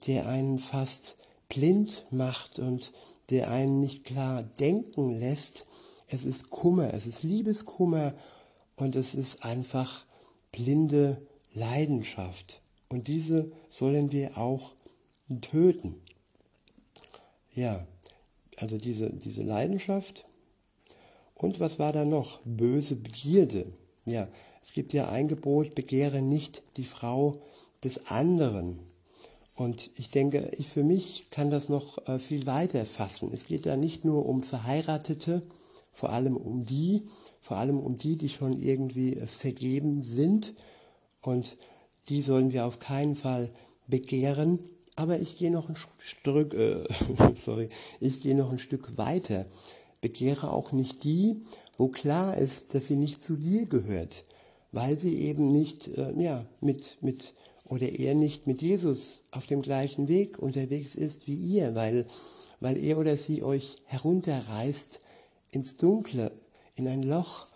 der 0.06 0.26
einen 0.26 0.58
fast 0.58 1.16
blind 1.48 2.04
macht 2.10 2.58
und 2.58 2.92
der 3.30 3.50
einen 3.50 3.80
nicht 3.80 4.04
klar 4.04 4.42
denken 4.42 5.18
lässt. 5.18 5.64
Es 6.08 6.24
ist 6.24 6.50
Kummer, 6.50 6.94
es 6.94 7.06
ist 7.06 7.22
Liebeskummer 7.22 8.14
und 8.76 8.94
es 8.94 9.14
ist 9.14 9.44
einfach 9.44 10.04
blinde 10.52 11.20
Leidenschaft. 11.54 12.60
Und 12.88 13.08
diese 13.08 13.50
sollen 13.70 14.12
wir 14.12 14.36
auch 14.38 14.74
töten. 15.40 15.94
Ja, 17.54 17.86
also 18.56 18.78
diese, 18.78 19.10
diese 19.10 19.42
Leidenschaft. 19.42 20.24
Und 21.34 21.60
was 21.60 21.78
war 21.78 21.92
da 21.92 22.04
noch? 22.04 22.40
Böse 22.44 22.96
Begierde. 22.96 23.72
Ja, 24.04 24.28
es 24.62 24.72
gibt 24.72 24.92
ja 24.92 25.08
ein 25.08 25.28
Gebot, 25.28 25.74
begehre 25.74 26.22
nicht 26.22 26.62
die 26.76 26.84
Frau 26.84 27.40
des 27.84 28.06
anderen. 28.06 28.78
Und 29.54 29.90
ich 29.96 30.10
denke, 30.10 30.50
ich 30.58 30.68
für 30.68 30.84
mich 30.84 31.30
kann 31.30 31.50
das 31.50 31.68
noch 31.68 32.06
äh, 32.06 32.18
viel 32.18 32.46
weiter 32.46 32.84
fassen. 32.84 33.30
Es 33.32 33.46
geht 33.46 33.64
da 33.64 33.76
nicht 33.76 34.04
nur 34.04 34.26
um 34.26 34.42
Verheiratete, 34.42 35.42
vor 35.92 36.10
allem 36.10 36.36
um 36.36 36.64
die, 36.64 37.06
vor 37.40 37.56
allem 37.56 37.80
um 37.80 37.96
die, 37.96 38.16
die 38.16 38.28
schon 38.28 38.60
irgendwie 38.60 39.14
äh, 39.14 39.26
vergeben 39.26 40.02
sind. 40.02 40.54
Und 41.22 41.56
die 42.08 42.22
sollen 42.22 42.52
wir 42.52 42.66
auf 42.66 42.80
keinen 42.80 43.16
Fall 43.16 43.50
begehren, 43.86 44.58
aber 44.96 45.20
ich 45.20 45.36
gehe 45.36 45.50
noch 45.50 45.68
ein 45.68 45.76
Stück, 45.98 46.54
äh, 46.54 46.84
sorry, 47.36 47.68
ich 48.00 48.22
gehe 48.22 48.34
noch 48.34 48.50
ein 48.50 48.58
Stück 48.58 48.96
weiter. 48.96 49.44
Begehre 50.00 50.52
auch 50.52 50.72
nicht 50.72 51.04
die, 51.04 51.42
wo 51.76 51.88
klar 51.88 52.36
ist, 52.36 52.74
dass 52.74 52.86
sie 52.86 52.96
nicht 52.96 53.22
zu 53.22 53.36
dir 53.36 53.66
gehört, 53.66 54.24
weil 54.72 54.98
sie 54.98 55.16
eben 55.20 55.52
nicht, 55.52 55.88
äh, 55.88 56.12
ja, 56.20 56.46
mit, 56.60 56.98
mit, 57.02 57.34
oder 57.64 57.88
er 57.88 58.14
nicht 58.14 58.46
mit 58.46 58.62
Jesus 58.62 59.22
auf 59.30 59.46
dem 59.46 59.62
gleichen 59.62 60.08
Weg 60.08 60.38
unterwegs 60.38 60.94
ist 60.94 61.26
wie 61.26 61.36
ihr, 61.36 61.74
weil, 61.74 62.06
weil 62.60 62.76
er 62.76 62.98
oder 62.98 63.16
sie 63.16 63.42
euch 63.42 63.76
herunterreißt 63.84 65.00
ins 65.50 65.76
Dunkle, 65.76 66.32
in 66.74 66.88
ein 66.88 67.02
Loch 67.02 67.46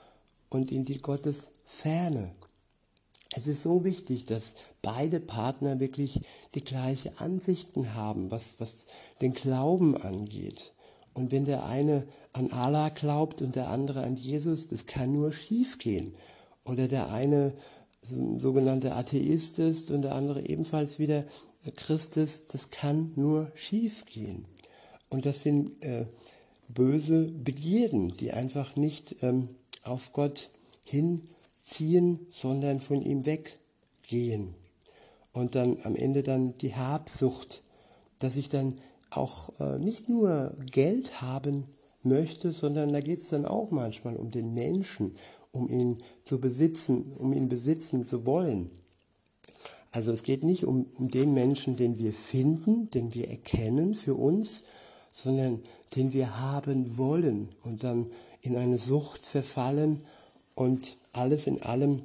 und 0.50 0.72
in 0.72 0.84
die 0.84 0.98
Gottes 0.98 1.50
Ferne. 1.64 2.32
Es 3.36 3.46
ist 3.46 3.62
so 3.62 3.84
wichtig, 3.84 4.24
dass 4.24 4.54
beide 4.82 5.20
Partner 5.20 5.78
wirklich 5.78 6.20
die 6.54 6.64
gleichen 6.64 7.16
Ansichten 7.18 7.94
haben, 7.94 8.30
was, 8.30 8.56
was 8.58 8.86
den 9.20 9.34
Glauben 9.34 9.96
angeht. 9.96 10.72
Und 11.14 11.30
wenn 11.30 11.44
der 11.44 11.64
eine 11.66 12.06
an 12.32 12.52
Allah 12.52 12.88
glaubt 12.88 13.42
und 13.42 13.56
der 13.56 13.68
andere 13.68 14.02
an 14.02 14.16
Jesus, 14.16 14.68
das 14.68 14.86
kann 14.86 15.12
nur 15.12 15.32
schief 15.32 15.78
gehen. 15.78 16.14
Oder 16.64 16.88
der 16.88 17.12
eine 17.12 17.54
sogenannter 18.38 18.96
Atheist 18.96 19.58
ist 19.58 19.90
und 19.90 20.02
der 20.02 20.14
andere 20.14 20.46
ebenfalls 20.46 20.98
wieder 20.98 21.24
Christ 21.76 22.16
ist, 22.16 22.54
das 22.54 22.70
kann 22.70 23.12
nur 23.16 23.52
schief 23.54 24.04
gehen. 24.06 24.46
Und 25.08 25.26
das 25.26 25.42
sind 25.42 25.82
äh, 25.82 26.06
böse 26.68 27.24
Begierden, 27.24 28.16
die 28.16 28.32
einfach 28.32 28.76
nicht 28.76 29.16
ähm, 29.22 29.48
auf 29.82 30.12
Gott 30.12 30.48
hinziehen, 31.70 32.26
sondern 32.30 32.80
von 32.80 33.02
ihm 33.02 33.24
weggehen 33.26 34.54
und 35.32 35.54
dann 35.54 35.78
am 35.84 35.96
Ende 35.96 36.22
dann 36.22 36.56
die 36.58 36.74
Habsucht, 36.74 37.62
dass 38.18 38.36
ich 38.36 38.48
dann 38.48 38.74
auch 39.10 39.50
äh, 39.60 39.78
nicht 39.78 40.08
nur 40.08 40.54
Geld 40.70 41.20
haben 41.22 41.64
möchte, 42.02 42.52
sondern 42.52 42.92
da 42.92 43.00
geht 43.00 43.20
es 43.20 43.28
dann 43.28 43.44
auch 43.44 43.70
manchmal 43.70 44.16
um 44.16 44.30
den 44.30 44.54
Menschen, 44.54 45.16
um 45.52 45.68
ihn 45.68 45.98
zu 46.24 46.40
besitzen, 46.40 47.12
um 47.18 47.32
ihn 47.32 47.48
besitzen 47.48 48.06
zu 48.06 48.24
wollen. 48.26 48.70
Also 49.92 50.12
es 50.12 50.22
geht 50.22 50.44
nicht 50.44 50.64
um, 50.64 50.86
um 50.96 51.08
den 51.10 51.34
Menschen, 51.34 51.76
den 51.76 51.98
wir 51.98 52.12
finden, 52.12 52.90
den 52.90 53.12
wir 53.12 53.28
erkennen 53.28 53.94
für 53.94 54.14
uns, 54.14 54.62
sondern 55.12 55.62
den 55.96 56.12
wir 56.12 56.38
haben 56.40 56.96
wollen 56.96 57.48
und 57.62 57.82
dann 57.82 58.06
in 58.42 58.56
eine 58.56 58.78
Sucht 58.78 59.26
verfallen 59.26 60.04
und 60.54 60.96
alles 61.12 61.46
in 61.46 61.62
allem 61.62 62.02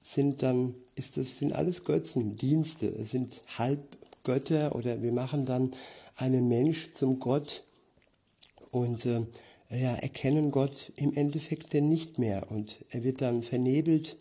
sind 0.00 0.42
dann, 0.42 0.74
ist 0.94 1.16
das, 1.16 1.38
sind 1.38 1.52
alles 1.52 1.84
Götzendienste, 1.84 2.86
es 2.86 3.10
sind 3.10 3.42
Halbgötter 3.58 4.74
oder 4.74 5.02
wir 5.02 5.12
machen 5.12 5.46
dann 5.46 5.72
einen 6.16 6.48
Mensch 6.48 6.92
zum 6.92 7.18
Gott 7.18 7.64
und 8.70 9.04
äh, 9.06 9.22
ja, 9.70 9.94
erkennen 9.96 10.50
Gott 10.50 10.92
im 10.96 11.12
Endeffekt 11.14 11.72
denn 11.72 11.88
nicht 11.88 12.18
mehr 12.18 12.50
und 12.50 12.78
er 12.90 13.04
wird 13.04 13.20
dann 13.20 13.42
vernebelt. 13.42 14.16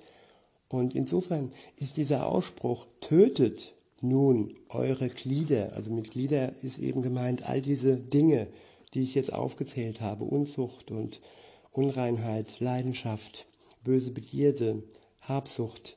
Und 0.70 0.96
insofern 0.96 1.52
ist 1.78 1.98
dieser 1.98 2.26
Ausspruch, 2.26 2.88
tötet 3.00 3.74
nun 4.02 4.56
eure 4.70 5.10
Glieder, 5.10 5.74
also 5.74 5.92
mit 5.92 6.12
Glieder 6.12 6.52
ist 6.64 6.80
eben 6.80 7.02
gemeint 7.02 7.48
all 7.48 7.62
diese 7.62 7.98
Dinge, 7.98 8.48
die 8.94 9.04
ich 9.04 9.16
jetzt 9.16 9.34
aufgezählt 9.34 10.02
habe, 10.02 10.24
Unzucht 10.24 10.92
und 10.92 11.20
Unreinheit, 11.72 12.60
Leidenschaft, 12.60 13.46
böse 13.86 14.12
Begierde, 14.12 14.84
Habsucht. 15.22 15.96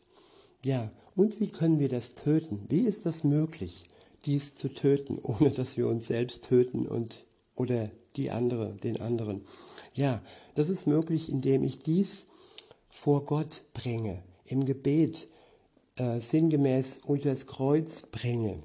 Ja, 0.64 0.90
und 1.16 1.40
wie 1.40 1.48
können 1.48 1.80
wir 1.80 1.88
das 1.88 2.10
töten? 2.10 2.64
Wie 2.68 2.82
ist 2.82 3.04
das 3.04 3.24
möglich, 3.24 3.88
dies 4.24 4.54
zu 4.54 4.68
töten, 4.68 5.18
ohne 5.22 5.50
dass 5.50 5.76
wir 5.76 5.88
uns 5.88 6.06
selbst 6.06 6.44
töten 6.44 6.86
und 6.86 7.24
oder 7.56 7.90
die 8.14 8.30
andere, 8.30 8.74
den 8.76 9.00
anderen? 9.00 9.42
Ja, 9.94 10.22
das 10.54 10.68
ist 10.68 10.86
möglich, 10.86 11.28
indem 11.28 11.64
ich 11.64 11.80
dies 11.80 12.26
vor 12.88 13.24
Gott 13.24 13.62
bringe, 13.74 14.22
im 14.44 14.64
Gebet 14.64 15.26
äh, 15.96 16.20
sinngemäß 16.20 17.00
unter 17.04 17.30
das 17.30 17.46
Kreuz 17.46 18.02
bringe, 18.02 18.60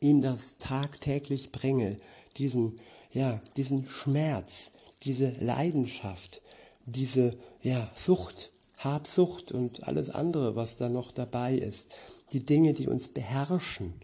ihm 0.00 0.22
das 0.22 0.56
tagtäglich 0.56 1.52
bringe, 1.52 1.98
diesen, 2.38 2.80
ja, 3.12 3.42
diesen 3.56 3.86
Schmerz, 3.86 4.72
diese 5.02 5.34
Leidenschaft, 5.40 6.40
diese 6.86 7.36
ja, 7.62 7.90
Sucht, 7.94 8.50
Habsucht 8.78 9.52
und 9.52 9.86
alles 9.86 10.10
andere, 10.10 10.56
was 10.56 10.76
da 10.76 10.88
noch 10.88 11.12
dabei 11.12 11.54
ist, 11.54 11.94
die 12.32 12.44
Dinge, 12.44 12.72
die 12.72 12.88
uns 12.88 13.08
beherrschen, 13.08 13.94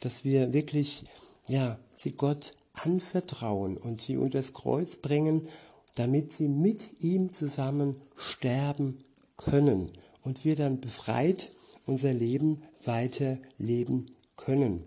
dass 0.00 0.24
wir 0.24 0.52
wirklich 0.52 1.04
ja, 1.48 1.78
sie 1.96 2.12
Gott 2.12 2.54
anvertrauen 2.74 3.76
und 3.76 4.00
sie 4.00 4.16
unter 4.16 4.38
das 4.38 4.52
Kreuz 4.52 4.96
bringen, 4.96 5.48
damit 5.94 6.32
sie 6.32 6.48
mit 6.48 7.02
ihm 7.02 7.32
zusammen 7.32 8.00
sterben 8.16 9.04
können 9.36 9.90
und 10.22 10.44
wir 10.44 10.56
dann 10.56 10.80
befreit 10.80 11.52
unser 11.84 12.12
Leben 12.12 12.62
weiter 12.84 13.38
leben 13.58 14.06
können. 14.36 14.84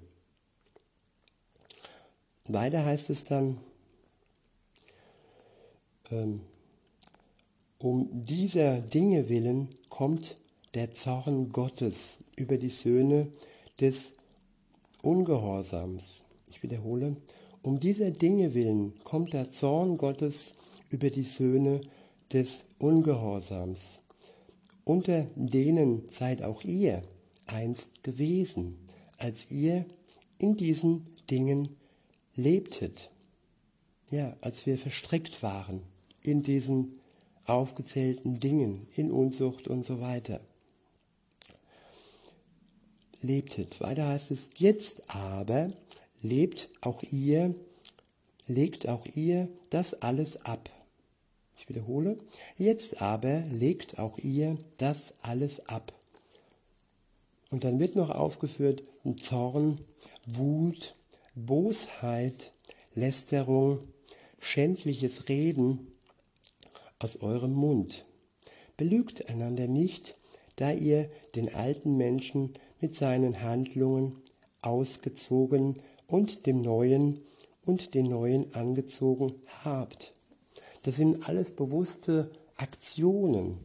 Weiter 2.48 2.86
heißt 2.86 3.10
es 3.10 3.24
dann, 3.24 3.60
ähm, 6.12 6.42
um 7.80 8.10
dieser 8.24 8.80
Dinge 8.82 9.30
willen 9.30 9.70
kommt 9.90 10.38
der 10.74 10.94
Zorn 10.94 11.52
Gottes 11.52 12.20
über 12.36 12.58
die 12.58 12.70
Söhne 12.70 13.28
des 13.80 14.14
Ungehorsams. 15.02 16.24
Ich 16.50 16.64
wiederhole, 16.64 17.18
um 17.62 17.80
dieser 17.80 18.12
Dinge 18.12 18.54
willen 18.54 18.94
kommt 19.04 19.34
der 19.34 19.50
Zorn 19.50 19.98
Gottes 19.98 20.56
über 20.90 21.10
die 21.10 21.24
Söhne 21.24 21.82
des 22.32 22.64
Ungehorsams. 22.80 24.00
Unter 24.84 25.28
denen 25.36 26.08
seid 26.10 26.44
auch 26.44 26.64
ihr 26.64 27.04
einst 27.48 28.04
gewesen, 28.04 28.78
als 29.18 29.52
ihr 29.52 29.86
in 30.38 30.58
diesen 30.58 31.08
Dingen 31.30 31.70
lebtet. 32.36 33.10
Ja, 34.12 34.36
als 34.42 34.66
wir 34.66 34.78
verstrickt 34.78 35.42
waren 35.42 35.82
in 36.22 36.42
diesen 36.42 37.00
aufgezählten 37.46 38.40
Dingen, 38.40 38.88
in 38.96 39.12
Unzucht 39.12 39.68
und 39.68 39.86
so 39.86 40.02
weiter. 40.02 40.42
Lebtet. 43.22 43.80
Weiter 43.82 44.08
heißt 44.08 44.32
es, 44.32 44.50
jetzt 44.58 45.10
aber 45.16 45.70
lebt 46.22 46.70
auch 46.82 47.04
ihr, 47.04 47.56
legt 48.48 48.88
auch 48.88 49.06
ihr 49.16 49.50
das 49.70 49.94
alles 50.02 50.46
ab. 50.46 50.70
Ich 51.58 51.70
wiederhole, 51.70 52.18
jetzt 52.58 53.02
aber 53.02 53.42
legt 53.52 53.98
auch 53.98 54.18
ihr 54.20 54.58
das 54.78 55.14
alles 55.22 55.66
ab. 55.68 55.94
Und 57.50 57.64
dann 57.64 57.80
wird 57.80 57.96
noch 57.96 58.10
aufgeführt 58.10 58.84
Zorn, 59.22 59.80
Wut, 60.26 60.96
Bosheit, 61.36 62.52
Lästerung, 62.94 63.80
schändliches 64.40 65.30
Reden, 65.30 65.95
aus 67.00 67.18
eurem 67.18 67.54
Mund. 67.54 68.06
Belügt 68.78 69.30
einander 69.30 69.68
nicht, 69.68 70.16
da 70.56 70.72
ihr 70.72 71.10
den 71.36 71.54
alten 71.54 71.98
Menschen 71.98 72.54
mit 72.80 72.96
seinen 72.96 73.42
Handlungen 73.42 74.22
ausgezogen 74.62 75.82
und 76.08 76.46
dem 76.46 76.62
Neuen 76.62 77.22
und 77.66 77.94
den 77.94 78.10
Neuen 78.10 78.54
angezogen 78.54 79.34
habt. 79.64 80.14
Das 80.84 80.98
sind 80.98 81.28
alles 81.28 81.52
bewusste 81.52 82.32
Aktionen, 82.58 83.60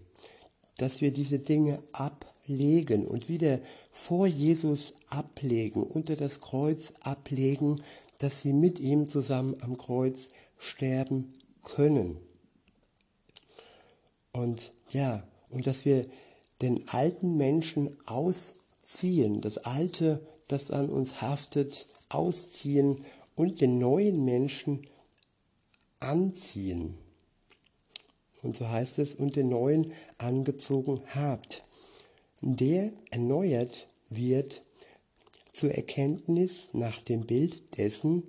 dass 0.79 1.01
wir 1.01 1.13
diese 1.13 1.39
Dinge 1.39 1.83
ablegen 1.93 3.07
und 3.07 3.29
wieder 3.29 3.61
vor 3.93 4.27
Jesus 4.27 4.95
ablegen, 5.09 5.83
unter 5.83 6.17
das 6.17 6.41
Kreuz 6.41 6.93
ablegen, 7.03 7.83
dass 8.19 8.41
sie 8.41 8.53
mit 8.53 8.79
ihm 8.79 9.07
zusammen 9.07 9.57
am 9.61 9.77
Kreuz 9.77 10.29
sterben 10.59 11.35
können. 11.63 12.17
Und 14.33 14.73
ja, 14.93 15.27
und 15.49 15.67
dass 15.67 15.85
wir 15.85 16.07
den 16.63 16.89
alten 16.89 17.37
Menschen 17.37 17.97
ausziehen, 18.07 19.41
das 19.41 19.59
Alte, 19.59 20.27
das 20.49 20.71
an 20.71 20.91
uns 20.91 21.21
haftet, 21.21 21.87
ausziehen 22.09 23.05
und 23.35 23.61
den 23.61 23.79
neuen 23.79 24.25
Menschen 24.25 24.87
anziehen. 26.01 26.99
Und 28.43 28.57
so 28.57 28.69
heißt 28.69 28.99
es, 28.99 29.15
und 29.15 29.37
den 29.37 29.49
neuen 29.49 29.93
angezogen 30.19 31.03
habt, 31.15 31.63
der 32.41 32.93
erneuert 33.11 33.87
wird 34.09 34.63
zur 35.53 35.73
Erkenntnis 35.73 36.69
nach 36.73 37.03
dem 37.03 37.27
Bild 37.27 37.77
dessen, 37.77 38.25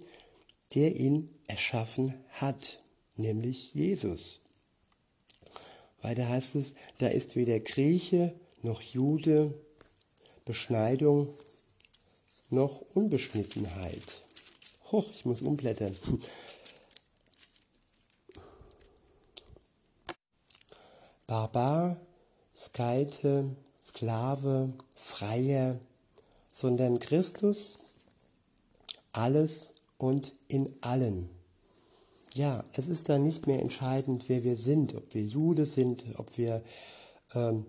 der 0.76 0.96
ihn 0.96 1.30
erschaffen 1.48 2.16
hat, 2.30 2.80
nämlich 3.16 3.74
Jesus. 3.74 4.42
Weiter 6.02 6.28
heißt 6.28 6.56
es, 6.56 6.74
da 6.98 7.08
ist 7.08 7.36
weder 7.36 7.60
Grieche 7.60 8.34
noch 8.64 8.82
Jude, 8.82 9.54
Beschneidung 10.46 11.30
noch 12.50 12.82
Unbeschnittenheit. 12.94 14.22
Hoch, 14.92 15.10
ich 15.14 15.26
muss 15.26 15.42
umblättern. 15.42 15.96
Barbar, 21.28 22.02
Skeite, 22.56 23.56
Sklave, 23.82 24.74
Freier, 24.96 25.80
sondern 26.52 27.00
Christus, 27.00 27.80
alles 29.14 29.70
und 29.98 30.34
in 30.48 30.76
allen 30.82 31.30
ja, 32.34 32.64
es 32.74 32.88
ist 32.88 33.10
dann 33.10 33.24
nicht 33.24 33.48
mehr 33.48 33.62
entscheidend, 33.62 34.30
wer 34.30 34.44
wir 34.44 34.56
sind, 34.56 34.96
ob 34.96 35.14
wir 35.14 35.24
Jude 35.24 35.66
sind, 35.66 36.04
ob 36.16 36.38
wir 36.38 36.64
ähm, 37.34 37.66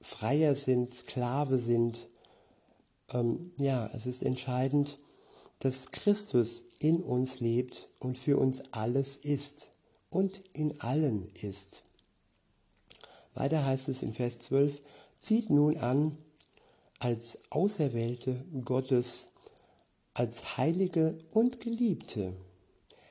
Freier 0.00 0.54
sind, 0.54 0.90
Sklave 0.90 1.58
sind. 1.58 2.06
Ähm, 3.12 3.52
ja, 3.58 3.90
es 3.94 4.06
ist 4.06 4.22
entscheidend, 4.22 4.98
dass 5.58 5.88
Christus 5.90 6.64
in 6.78 7.02
uns 7.02 7.40
lebt 7.40 7.88
und 7.98 8.16
für 8.16 8.38
uns 8.38 8.62
alles 8.70 9.16
ist 9.16 9.70
und 10.10 10.40
in 10.52 10.80
allen 10.80 11.30
ist. 11.34 11.82
Weiter 13.34 13.64
heißt 13.64 13.88
es 13.88 14.02
in 14.02 14.14
Vers 14.14 14.38
12, 14.38 14.80
zieht 15.20 15.50
nun 15.50 15.76
an 15.76 16.16
als 16.98 17.38
Auserwählte 17.50 18.44
Gottes, 18.64 19.26
als 20.14 20.56
Heilige 20.56 21.18
und 21.30 21.60
Geliebte 21.60 22.34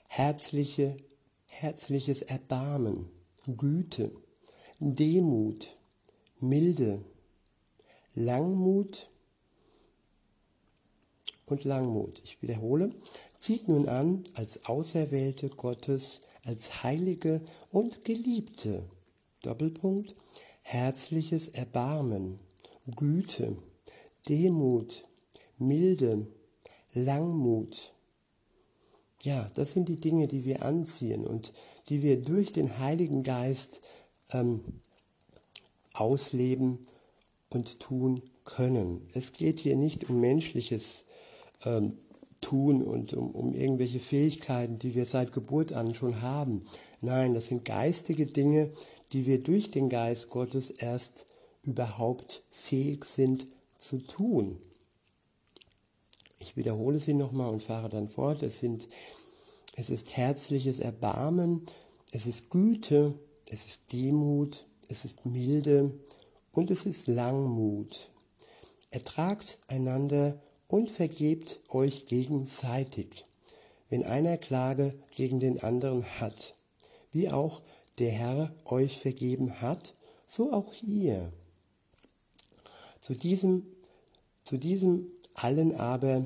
herzliche, 0.08 0.98
herzliches 1.48 2.22
Erbarmen, 2.24 3.10
Güte, 3.46 4.12
Demut, 4.80 5.76
Milde, 6.40 7.04
Langmut 8.14 9.08
und 11.46 11.64
Langmut. 11.64 12.22
Ich 12.24 12.42
wiederhole, 12.42 12.92
zieht 13.40 13.68
nun 13.68 13.88
an 13.88 14.24
als 14.34 14.66
Auserwählte 14.66 15.50
Gottes, 15.50 16.22
als 16.44 16.84
Heilige 16.84 17.42
und 17.72 18.04
Geliebte. 18.04 18.90
Doppelpunkt, 19.44 20.16
herzliches 20.62 21.48
Erbarmen, 21.50 22.40
Güte, 22.96 23.58
Demut, 24.28 25.04
Milde, 25.58 26.28
Langmut 26.94 27.94
ja, 29.24 29.50
das 29.56 29.72
sind 29.72 29.90
die 29.90 30.00
Dinge, 30.00 30.28
die 30.28 30.46
wir 30.46 30.64
anziehen 30.64 31.26
und 31.26 31.54
die 31.90 32.02
wir 32.04 32.22
durch 32.22 32.52
den 32.52 32.80
Heiligen 32.80 33.24
Geist 33.24 33.82
ähm, 34.32 34.64
ausleben 35.94 36.88
und 37.50 37.80
tun 37.80 38.22
können. 38.46 39.08
Es 39.14 39.34
geht 39.34 39.60
hier 39.60 39.76
nicht 39.76 40.10
um 40.10 40.20
menschliches 40.20 41.04
ähm, 41.66 41.98
Tun 42.42 42.84
und 42.84 43.14
um, 43.14 43.32
um 43.32 43.54
irgendwelche 43.54 44.00
Fähigkeiten, 44.00 44.78
die 44.78 44.94
wir 44.94 45.06
seit 45.06 45.34
Geburt 45.34 45.74
an 45.74 45.96
schon 45.96 46.22
haben. 46.22 46.62
Nein, 47.02 47.34
das 47.34 47.48
sind 47.48 47.66
geistige 47.66 48.28
Dinge, 48.28 48.70
die 49.12 49.26
wir 49.26 49.42
durch 49.42 49.72
den 49.72 49.90
Geist 49.90 50.30
Gottes 50.30 50.70
erst 50.70 51.26
überhaupt 51.64 52.44
fähig 52.52 53.06
sind 53.06 53.48
zu 53.78 53.98
tun. 53.98 54.60
Ich 56.40 56.56
wiederhole 56.56 57.00
sie 57.00 57.14
nochmal 57.14 57.50
und 57.50 57.64
fahre 57.64 57.90
dann 57.90 58.10
fort. 58.10 58.44
Es, 58.44 58.60
sind, 58.60 58.88
es 59.76 59.90
ist 59.90 60.16
herzliches 60.16 60.80
Erbarmen, 60.80 61.66
es 62.12 62.26
ist 62.26 62.50
Güte, 62.50 63.16
es 63.46 63.66
ist 63.66 63.94
Demut, 63.94 64.66
es 64.88 65.06
ist 65.06 65.26
milde 65.26 65.98
und 66.52 66.72
es 66.72 66.86
ist 66.86 67.08
Langmut. 67.08 68.10
Ertragt 68.92 69.58
einander 69.68 70.42
und 70.68 70.92
vergebt 70.92 71.62
euch 71.70 72.06
gegenseitig, 72.06 73.26
wenn 73.90 74.04
einer 74.04 74.38
Klage 74.38 74.96
gegen 75.16 75.40
den 75.40 75.62
anderen 75.62 76.06
hat, 76.20 76.56
wie 77.12 77.30
auch 77.30 77.62
der 78.00 78.12
Herr 78.12 78.54
euch 78.66 79.00
vergeben 79.00 79.62
hat, 79.62 79.96
so 80.28 80.52
auch 80.52 80.74
ihr. 80.84 81.32
Zu 83.00 83.16
diesem, 83.16 83.66
zu 84.44 84.58
diesem 84.58 85.08
allen 85.38 85.76
aber 85.76 86.26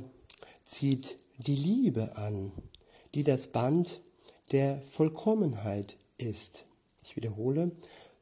zieht 0.63 1.17
die 1.37 1.55
Liebe 1.55 2.15
an, 2.17 2.51
die 3.13 3.23
das 3.23 3.47
Band 3.47 4.01
der 4.51 4.81
Vollkommenheit 4.83 5.97
ist. 6.17 6.63
Ich 7.03 7.15
wiederhole, 7.15 7.71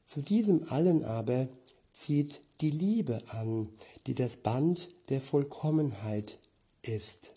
zu 0.05 0.21
diesem 0.21 0.67
allen 0.69 1.03
aber 1.03 1.47
zieht 1.93 2.41
die 2.61 2.71
Liebe 2.71 3.21
an, 3.29 3.69
die 4.07 4.13
das 4.13 4.37
Band 4.37 4.89
der 5.09 5.21
Vollkommenheit 5.21 6.39
ist. 6.81 7.33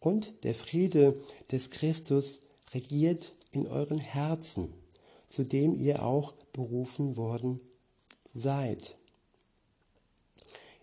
Und 0.00 0.44
der 0.44 0.54
Friede 0.54 1.16
des 1.50 1.70
Christus 1.70 2.40
regiert 2.74 3.32
in 3.52 3.68
euren 3.68 3.98
Herzen, 3.98 4.74
zu 5.28 5.44
dem 5.44 5.76
ihr 5.76 6.02
auch 6.02 6.32
berufen 6.52 7.16
worden 7.16 7.60
seid. 8.34 8.96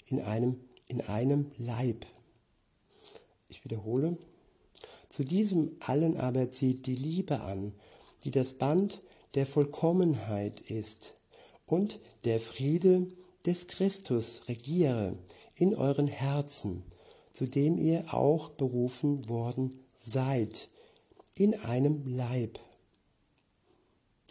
In 0.06 0.22
einem, 0.22 0.69
in 0.90 1.00
einem 1.02 1.52
Leib. 1.58 2.06
Ich 3.48 3.64
wiederhole. 3.64 4.18
Zu 5.08 5.24
diesem 5.24 5.78
allen 5.80 6.18
aber 6.18 6.52
zieht 6.52 6.86
die 6.86 6.96
Liebe 6.96 7.40
an, 7.40 7.74
die 8.24 8.32
das 8.32 8.54
Band 8.54 9.02
der 9.36 9.46
Vollkommenheit 9.46 10.60
ist. 10.60 11.14
Und 11.66 12.00
der 12.26 12.40
Friede 12.40 13.08
des 13.46 13.68
Christus 13.68 14.42
regiere 14.48 15.18
in 15.56 15.76
euren 15.76 16.08
Herzen, 16.08 16.84
zu 17.32 17.46
dem 17.46 17.78
ihr 17.78 18.14
auch 18.14 18.50
berufen 18.50 19.30
worden 19.30 19.74
seid, 19.96 20.68
in 21.36 21.54
einem 21.54 22.04
Leib. 22.06 22.60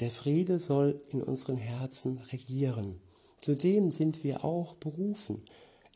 Der 0.00 0.10
Friede 0.10 0.58
soll 0.58 1.00
in 1.10 1.22
unseren 1.22 1.56
Herzen 1.56 2.18
regieren. 2.32 3.00
Zu 3.40 3.54
dem 3.54 3.90
sind 3.90 4.24
wir 4.24 4.44
auch 4.44 4.76
berufen. 4.76 5.42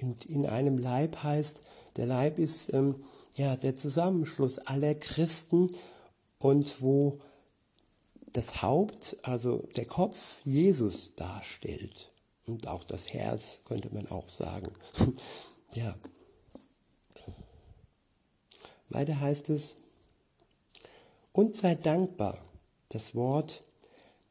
In, 0.02 0.16
in 0.26 0.46
einem 0.46 0.78
Leib 0.78 1.22
heißt, 1.22 1.60
der 1.96 2.06
Leib 2.06 2.38
ist 2.38 2.72
ähm, 2.74 2.96
ja 3.34 3.54
der 3.56 3.76
Zusammenschluss 3.76 4.58
aller 4.58 4.94
Christen 4.94 5.70
und 6.38 6.82
wo 6.82 7.18
das 8.32 8.62
Haupt, 8.62 9.16
also 9.22 9.58
der 9.76 9.86
Kopf, 9.86 10.40
Jesus 10.44 11.12
darstellt. 11.16 12.10
Und 12.46 12.66
auch 12.66 12.82
das 12.82 13.12
Herz, 13.12 13.60
könnte 13.64 13.94
man 13.94 14.08
auch 14.08 14.28
sagen. 14.28 14.72
ja. 15.74 15.94
Weiter 18.88 19.20
heißt 19.20 19.50
es, 19.50 19.76
und 21.32 21.56
sei 21.56 21.76
dankbar, 21.76 22.38
das 22.88 23.14
Wort 23.14 23.62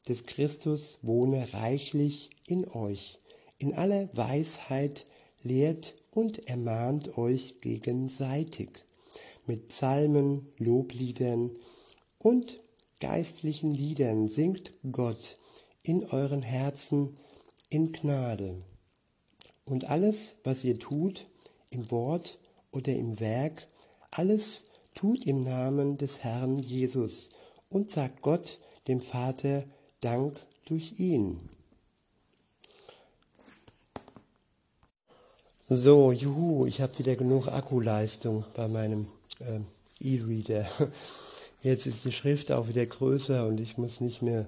des 0.08 0.24
Christus 0.26 1.00
wohne 1.02 1.52
reichlich 1.54 2.30
in 2.48 2.68
euch, 2.68 3.20
in 3.58 3.74
aller 3.74 4.10
Weisheit 4.16 5.06
lehrt 5.44 5.94
und 6.12 6.48
ermahnt 6.48 7.18
euch 7.18 7.60
gegenseitig, 7.60 8.70
mit 9.46 9.70
Psalmen, 9.70 10.48
Lobliedern 10.58 11.52
und 12.20 12.62
geistlichen 13.00 13.72
Liedern 13.72 14.28
singt 14.28 14.72
Gott 14.92 15.38
in 15.84 16.04
euren 16.06 16.44
Herzen 16.44 17.16
in 17.70 17.92
Gnade. 17.92 18.64
Und 19.66 19.86
alles, 19.86 20.36
was 20.44 20.64
ihr 20.64 20.78
tut, 20.78 21.26
im 21.70 21.90
Wort 21.90 22.40
oder 22.72 22.94
im 22.94 23.20
Werk, 23.20 23.68
alles 24.12 24.64
tut 24.94 25.26
im 25.26 25.44
Namen 25.44 25.98
des 25.98 26.24
Herrn 26.24 26.60
Jesus 26.60 27.30
und 27.70 27.90
sagt 27.90 28.22
Gott, 28.22 28.60
dem 28.88 29.02
Vater, 29.02 29.64
Dank 30.02 30.36
durch 30.66 31.00
ihn. 31.00 31.40
So, 35.74 36.12
juhu, 36.12 36.66
ich 36.66 36.82
habe 36.82 37.00
wieder 37.00 37.16
genug 37.16 37.48
Akkuleistung 37.48 38.44
bei 38.58 38.68
meinem 38.68 39.08
äh, 39.40 39.62
E-Reader. 40.02 40.68
Jetzt 41.62 41.86
ist 41.86 42.04
die 42.04 42.12
Schrift 42.12 42.52
auch 42.52 42.68
wieder 42.68 42.86
größer 42.86 43.48
und 43.48 43.58
ich 43.58 43.78
muss 43.78 44.02
nicht 44.02 44.22
mehr 44.22 44.48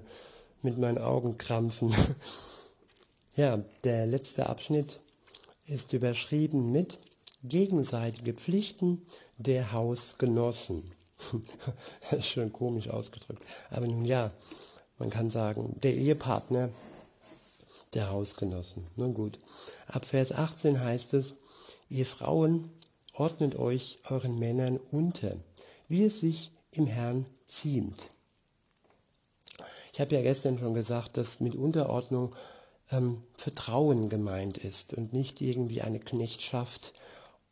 mit 0.60 0.76
meinen 0.76 0.98
Augen 0.98 1.38
krampfen. 1.38 1.94
Ja, 3.36 3.58
der 3.84 4.06
letzte 4.06 4.50
Abschnitt 4.50 5.00
ist 5.64 5.94
überschrieben 5.94 6.70
mit 6.70 6.98
gegenseitige 7.42 8.34
Pflichten 8.34 9.00
der 9.38 9.72
Hausgenossen. 9.72 10.92
schön 12.20 12.52
komisch 12.52 12.90
ausgedrückt. 12.90 13.42
Aber 13.70 13.86
nun 13.86 14.04
ja, 14.04 14.30
man 14.98 15.08
kann 15.08 15.30
sagen, 15.30 15.74
der 15.82 15.94
Ehepartner 15.94 16.68
der 17.94 18.10
Hausgenossen. 18.10 18.86
Nun 18.96 19.14
gut. 19.14 19.38
Ab 19.86 20.04
Vers 20.04 20.32
18 20.32 20.80
heißt 20.80 21.14
es, 21.14 21.34
ihr 21.88 22.06
Frauen 22.06 22.70
ordnet 23.12 23.56
euch 23.56 23.98
euren 24.08 24.38
Männern 24.38 24.78
unter, 24.90 25.36
wie 25.88 26.04
es 26.04 26.20
sich 26.20 26.50
im 26.72 26.86
Herrn 26.86 27.26
ziemt. 27.46 27.98
Ich 29.92 30.00
habe 30.00 30.14
ja 30.14 30.22
gestern 30.22 30.58
schon 30.58 30.74
gesagt, 30.74 31.16
dass 31.16 31.38
mit 31.38 31.54
Unterordnung 31.54 32.34
ähm, 32.90 33.22
Vertrauen 33.36 34.08
gemeint 34.08 34.58
ist 34.58 34.92
und 34.94 35.12
nicht 35.12 35.40
irgendwie 35.40 35.82
eine 35.82 36.00
Knechtschaft 36.00 36.92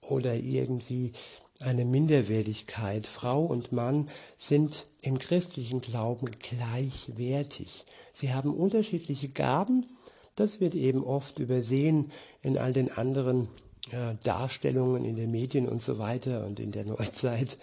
oder 0.00 0.34
irgendwie 0.34 1.12
eine 1.60 1.84
Minderwertigkeit. 1.84 3.06
Frau 3.06 3.44
und 3.44 3.72
Mann 3.72 4.08
sind 4.36 4.88
im 5.02 5.18
christlichen 5.18 5.80
Glauben 5.80 6.30
gleichwertig. 6.40 7.84
Sie 8.12 8.34
haben 8.34 8.54
unterschiedliche 8.54 9.28
Gaben. 9.28 9.86
Das 10.34 10.60
wird 10.60 10.74
eben 10.74 11.04
oft 11.04 11.38
übersehen 11.38 12.10
in 12.40 12.56
all 12.56 12.72
den 12.72 12.90
anderen 12.90 13.48
äh, 13.90 14.14
Darstellungen 14.22 15.04
in 15.04 15.16
den 15.16 15.30
Medien 15.30 15.68
und 15.68 15.82
so 15.82 15.98
weiter 15.98 16.46
und 16.46 16.60
in 16.60 16.72
der 16.72 16.84
Neuzeit. 16.86 17.58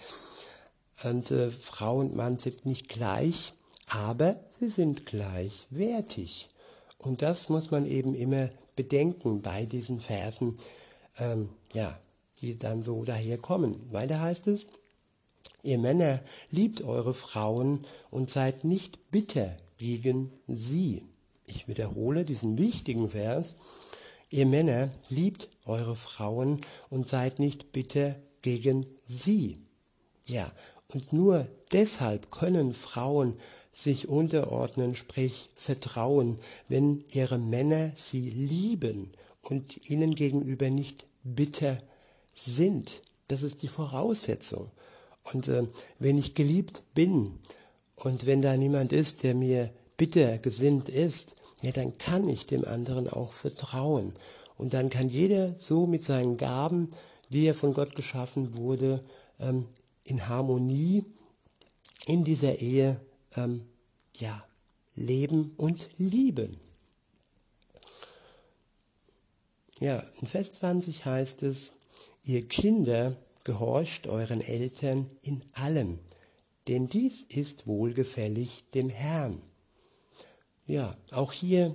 Und 1.02 1.30
äh, 1.30 1.50
Frau 1.50 1.98
und 1.98 2.14
Mann 2.14 2.38
sind 2.38 2.66
nicht 2.66 2.88
gleich, 2.88 3.52
aber 3.88 4.36
sie 4.50 4.68
sind 4.68 5.06
gleichwertig. 5.06 6.48
Und 6.98 7.22
das 7.22 7.48
muss 7.48 7.70
man 7.70 7.86
eben 7.86 8.14
immer 8.14 8.50
bedenken 8.76 9.42
bei 9.42 9.64
diesen 9.64 10.00
Versen, 10.00 10.56
ähm, 11.18 11.48
ja, 11.72 11.98
die 12.40 12.56
dann 12.56 12.82
so 12.82 13.04
daherkommen. 13.04 13.76
Weil 13.90 14.08
da 14.08 14.20
heißt 14.20 14.46
es, 14.48 14.66
ihr 15.62 15.78
Männer 15.78 16.20
liebt 16.50 16.82
eure 16.82 17.14
Frauen 17.14 17.80
und 18.10 18.30
seid 18.30 18.64
nicht 18.64 19.10
bitter 19.10 19.56
gegen 19.78 20.30
sie. 20.46 21.02
Ich 21.50 21.68
wiederhole 21.68 22.24
diesen 22.24 22.58
wichtigen 22.58 23.10
Vers. 23.10 23.56
Ihr 24.30 24.46
Männer 24.46 24.90
liebt 25.08 25.48
eure 25.64 25.96
Frauen 25.96 26.60
und 26.88 27.08
seid 27.08 27.38
nicht 27.38 27.72
bitter 27.72 28.16
gegen 28.42 28.86
sie. 29.06 29.58
Ja, 30.24 30.50
und 30.88 31.12
nur 31.12 31.48
deshalb 31.72 32.30
können 32.30 32.72
Frauen 32.72 33.34
sich 33.72 34.08
unterordnen, 34.08 34.94
sprich 34.94 35.46
vertrauen, 35.56 36.38
wenn 36.68 37.04
ihre 37.12 37.38
Männer 37.38 37.92
sie 37.96 38.30
lieben 38.30 39.12
und 39.42 39.90
ihnen 39.90 40.14
gegenüber 40.14 40.70
nicht 40.70 41.04
bitter 41.24 41.78
sind. 42.34 43.02
Das 43.28 43.42
ist 43.42 43.62
die 43.62 43.68
Voraussetzung. 43.68 44.70
Und 45.32 45.48
äh, 45.48 45.66
wenn 45.98 46.18
ich 46.18 46.34
geliebt 46.34 46.82
bin 46.94 47.38
und 47.96 48.26
wenn 48.26 48.42
da 48.42 48.56
niemand 48.56 48.92
ist, 48.92 49.22
der 49.22 49.34
mir 49.34 49.72
bitter 49.96 50.38
gesinnt 50.38 50.88
ist, 50.88 51.34
ja, 51.62 51.72
dann 51.72 51.98
kann 51.98 52.28
ich 52.28 52.46
dem 52.46 52.64
anderen 52.64 53.08
auch 53.08 53.32
vertrauen. 53.32 54.14
Und 54.56 54.74
dann 54.74 54.90
kann 54.90 55.08
jeder 55.08 55.58
so 55.58 55.86
mit 55.86 56.02
seinen 56.02 56.36
Gaben, 56.36 56.90
wie 57.28 57.46
er 57.46 57.54
von 57.54 57.74
Gott 57.74 57.94
geschaffen 57.96 58.56
wurde, 58.56 59.02
ähm, 59.38 59.66
in 60.04 60.28
Harmonie 60.28 61.04
in 62.06 62.24
dieser 62.24 62.58
Ehe 62.58 63.00
ähm, 63.36 63.66
ja, 64.16 64.42
leben 64.94 65.52
und 65.56 65.88
lieben. 65.96 66.58
Ja, 69.80 70.04
in 70.20 70.26
Vers 70.26 70.52
20 70.54 71.04
heißt 71.06 71.42
es, 71.42 71.72
ihr 72.24 72.46
Kinder 72.46 73.16
gehorcht 73.44 74.06
euren 74.06 74.40
Eltern 74.40 75.10
in 75.22 75.42
allem, 75.54 75.98
denn 76.68 76.86
dies 76.86 77.22
ist 77.28 77.66
wohlgefällig 77.66 78.64
dem 78.74 78.90
Herrn. 78.90 79.40
Ja, 80.70 80.94
auch 81.10 81.32
hier, 81.32 81.74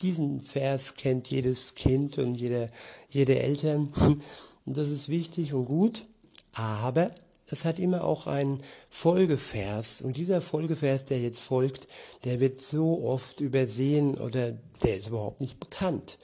diesen 0.00 0.40
Vers 0.40 0.94
kennt 0.94 1.28
jedes 1.28 1.74
Kind 1.74 2.16
und 2.16 2.34
jede, 2.34 2.70
jede 3.10 3.38
Eltern. 3.38 3.92
Und 3.94 4.22
das 4.78 4.88
ist 4.88 5.10
wichtig 5.10 5.52
und 5.52 5.66
gut, 5.66 6.06
aber 6.54 7.10
das 7.50 7.66
hat 7.66 7.78
immer 7.78 8.04
auch 8.04 8.26
einen 8.26 8.62
Folgevers. 8.88 10.00
Und 10.00 10.16
dieser 10.16 10.40
Folgevers, 10.40 11.04
der 11.04 11.20
jetzt 11.20 11.40
folgt, 11.40 11.88
der 12.24 12.40
wird 12.40 12.62
so 12.62 13.04
oft 13.04 13.42
übersehen 13.42 14.14
oder 14.14 14.52
der 14.82 14.96
ist 14.96 15.08
überhaupt 15.08 15.42
nicht 15.42 15.60
bekannt. 15.60 16.16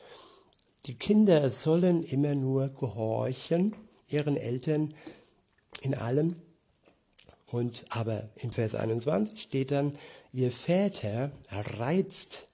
Die 0.87 0.95
Kinder 0.95 1.51
sollen 1.51 2.05
immer 2.05 2.35
nur 2.35 2.71
gehorchen 2.71 3.77
ihren 4.09 4.39
Eltern 4.39 4.95
in 5.83 5.95
allem. 5.95 6.37
Und 7.53 7.85
aber 7.91 8.31
im 8.37 8.51
Vers 8.51 8.75
21 8.75 9.43
steht 9.43 9.73
dann, 9.73 9.95
ihr 10.33 10.51
Väter 10.51 11.31
reizt 11.51 12.47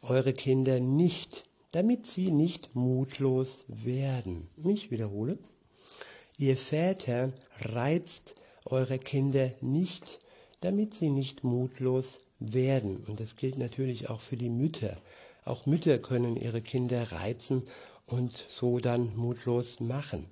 eure 0.00 0.32
Kinder 0.32 0.78
nicht, 0.78 1.44
damit 1.72 2.06
sie 2.06 2.30
nicht 2.30 2.76
mutlos 2.76 3.64
werden. 3.66 4.48
Ich 4.64 4.92
wiederhole. 4.92 5.38
Ihr 6.38 6.56
Väter 6.56 7.32
reizt 7.62 8.36
eure 8.64 9.00
Kinder 9.00 9.50
nicht, 9.60 10.20
damit 10.60 10.94
sie 10.94 11.10
nicht 11.10 11.42
mutlos 11.42 12.20
werden. 12.38 12.98
Und 13.08 13.18
das 13.18 13.34
gilt 13.34 13.58
natürlich 13.58 14.08
auch 14.08 14.20
für 14.20 14.36
die 14.36 14.50
Mütter. 14.50 14.96
Auch 15.44 15.66
Mütter 15.66 15.98
können 15.98 16.36
ihre 16.36 16.62
Kinder 16.62 17.10
reizen 17.10 17.64
und 18.06 18.46
so 18.48 18.78
dann 18.78 19.16
mutlos 19.16 19.80
machen. 19.80 20.28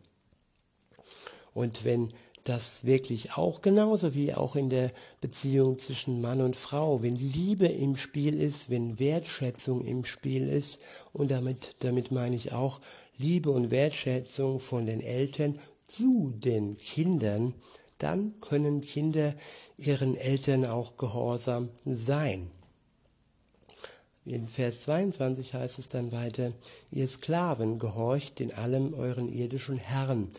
Und 1.55 1.85
wenn 1.85 2.13
das 2.45 2.85
wirklich 2.85 3.37
auch 3.37 3.61
genauso 3.61 4.15
wie 4.15 4.35
auch 4.35 4.57
in 4.57 4.69
der 4.69 4.91
Beziehung 5.21 5.79
zwischen 5.79 6.21
Mann 6.21 6.41
und 6.41 6.57
Frau, 6.57 7.03
wenn 7.03 7.15
Liebe 7.15 7.67
im 7.67 7.97
Spiel 7.97 8.41
ist, 8.41 8.69
wenn 8.69 8.99
Wertschätzung 8.99 9.85
im 9.85 10.05
Spiel 10.05 10.49
ist 10.49 10.81
und 11.13 11.31
damit, 11.31 11.77
damit 11.81 12.11
meine 12.11 12.37
ich 12.37 12.53
auch 12.53 12.81
Liebe 13.17 13.51
und 13.51 13.71
Wertschätzung 13.71 14.59
von 14.59 14.87
den 14.87 15.01
Eltern 15.01 15.59
zu 15.87 16.33
den 16.37 16.79
Kindern, 16.79 17.55
dann 17.99 18.41
können 18.41 18.81
Kinder 18.81 19.35
ihren 19.77 20.17
Eltern 20.17 20.65
auch 20.65 20.97
gehorsam 20.97 21.69
sein. 21.85 22.51
In 24.25 24.49
Vers 24.49 24.83
22 24.83 25.55
heißt 25.55 25.79
es 25.79 25.89
dann 25.89 26.13
weiter, 26.13 26.53
ihr 26.91 27.09
Sklaven 27.09 27.79
gehorcht 27.79 28.41
in 28.41 28.53
allem 28.53 28.95
euren 28.95 29.29
irdischen 29.29 29.77
Herren, 29.77 30.31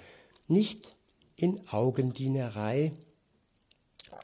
nicht 0.47 0.95
in 1.43 1.59
Augendienerei 1.67 2.93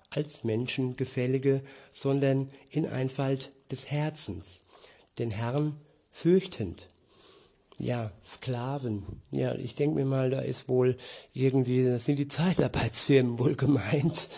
als 0.10 0.45
Menschengefällige, 0.45 1.62
sondern 1.93 2.49
in 2.69 2.88
Einfalt 2.88 3.51
des 3.69 3.91
Herzens, 3.91 4.62
den 5.17 5.29
Herrn 5.29 5.75
fürchtend 6.12 6.88
ja, 7.77 8.12
Sklaven. 8.25 9.21
Ja, 9.32 9.55
ich 9.55 9.75
denke 9.75 9.95
mir 9.95 10.05
mal, 10.05 10.29
da 10.29 10.39
ist 10.39 10.69
wohl 10.69 10.97
irgendwie, 11.34 11.86
das 11.86 12.05
sind 12.05 12.17
die 12.17 12.27
Zeitarbeitsfirmen 12.27 13.39
wohl 13.39 13.55
gemeint. 13.55 14.29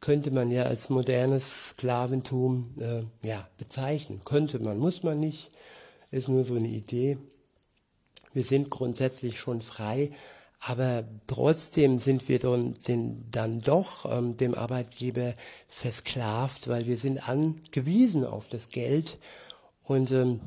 Könnte 0.00 0.30
man 0.30 0.50
ja 0.50 0.64
als 0.64 0.90
modernes 0.90 1.70
Sklaventum 1.70 2.74
äh, 2.78 3.02
ja, 3.26 3.48
bezeichnen. 3.56 4.20
Könnte 4.24 4.58
man, 4.58 4.78
muss 4.78 5.02
man 5.02 5.18
nicht. 5.18 5.50
Ist 6.10 6.28
nur 6.28 6.44
so 6.44 6.54
eine 6.54 6.68
Idee. 6.68 7.18
Wir 8.34 8.44
sind 8.44 8.68
grundsätzlich 8.68 9.38
schon 9.38 9.62
frei, 9.62 10.10
aber 10.66 11.04
trotzdem 11.26 11.98
sind 11.98 12.28
wir 12.28 12.38
dann, 12.38 13.60
doch 13.60 14.10
ähm, 14.10 14.36
dem 14.36 14.54
Arbeitgeber 14.54 15.34
versklavt, 15.68 16.68
weil 16.68 16.86
wir 16.86 16.98
sind 16.98 17.28
angewiesen 17.28 18.24
auf 18.24 18.48
das 18.48 18.68
Geld. 18.68 19.18
Und 19.82 20.10
ähm, 20.10 20.40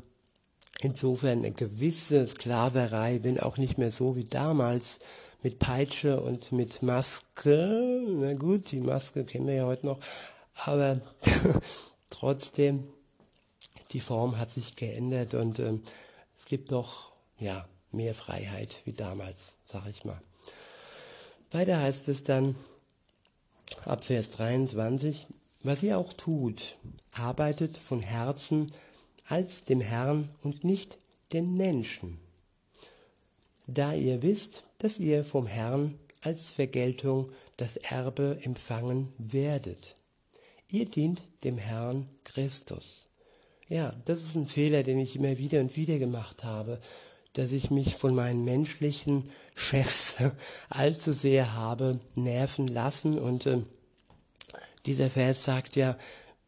Insofern 0.80 1.38
eine 1.38 1.50
gewisse 1.50 2.26
Sklaverei, 2.26 3.24
wenn 3.24 3.40
auch 3.40 3.56
nicht 3.56 3.78
mehr 3.78 3.90
so 3.90 4.14
wie 4.14 4.24
damals 4.24 5.00
mit 5.42 5.58
Peitsche 5.58 6.20
und 6.20 6.52
mit 6.52 6.82
Maske. 6.82 8.04
Na 8.08 8.34
gut, 8.34 8.70
die 8.70 8.80
Maske 8.80 9.24
kennen 9.24 9.48
wir 9.48 9.54
ja 9.54 9.66
heute 9.66 9.86
noch, 9.86 9.98
aber 10.54 11.00
trotzdem, 12.10 12.86
die 13.90 14.00
Form 14.00 14.38
hat 14.38 14.50
sich 14.50 14.76
geändert 14.76 15.34
und 15.34 15.58
ähm, 15.58 15.82
es 16.38 16.44
gibt 16.44 16.70
doch 16.70 17.10
ja 17.38 17.68
mehr 17.90 18.14
Freiheit 18.14 18.76
wie 18.84 18.92
damals, 18.92 19.56
sag 19.70 19.86
ich 19.88 20.04
mal. 20.04 20.20
Weiter 21.50 21.80
heißt 21.80 22.08
es 22.08 22.24
dann 22.24 22.56
ab 23.84 24.04
Vers 24.04 24.30
23, 24.30 25.26
was 25.62 25.82
ihr 25.82 25.98
auch 25.98 26.12
tut, 26.12 26.76
arbeitet 27.12 27.78
von 27.78 28.00
Herzen 28.00 28.72
als 29.26 29.64
dem 29.64 29.80
Herrn 29.80 30.28
und 30.42 30.64
nicht 30.64 30.98
den 31.32 31.56
Menschen. 31.56 32.18
Da 33.66 33.92
ihr 33.92 34.22
wisst, 34.22 34.62
dass 34.78 34.98
ihr 34.98 35.24
vom 35.24 35.46
Herrn 35.46 35.98
als 36.22 36.50
Vergeltung 36.50 37.30
das 37.56 37.76
Erbe 37.76 38.38
empfangen 38.42 39.12
werdet. 39.18 39.94
Ihr 40.70 40.86
dient 40.86 41.22
dem 41.44 41.58
Herrn 41.58 42.08
Christus. 42.24 43.04
Ja, 43.68 43.94
das 44.06 44.22
ist 44.22 44.34
ein 44.34 44.48
Fehler, 44.48 44.82
den 44.82 44.98
ich 44.98 45.16
immer 45.16 45.36
wieder 45.38 45.60
und 45.60 45.76
wieder 45.76 45.98
gemacht 45.98 46.44
habe, 46.44 46.80
dass 47.38 47.52
ich 47.52 47.70
mich 47.70 47.94
von 47.94 48.16
meinen 48.16 48.44
menschlichen 48.44 49.30
Chefs 49.54 50.16
allzu 50.70 51.12
sehr 51.12 51.54
habe 51.54 52.00
nerven 52.16 52.66
lassen. 52.66 53.16
Und 53.16 53.46
äh, 53.46 53.62
dieser 54.86 55.08
Vers 55.08 55.44
sagt 55.44 55.76
ja, 55.76 55.96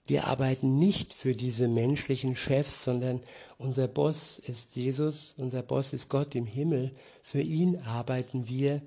wir 0.09 0.27
arbeiten 0.27 0.81
nicht 0.81 1.13
für 1.13 1.33
diese 1.33 1.69
menschlichen 1.69 2.35
Chefs, 2.35 2.83
sondern 2.83 3.21
unser 3.57 3.87
Boss 3.87 4.41
ist 4.41 4.75
Jesus, 4.75 5.35
unser 5.37 5.63
Boss 5.63 5.93
ist 5.93 6.09
Gott 6.09 6.35
im 6.35 6.47
Himmel. 6.47 6.91
Für 7.23 7.41
ihn 7.41 7.79
arbeiten 7.83 8.49
wir 8.49 8.83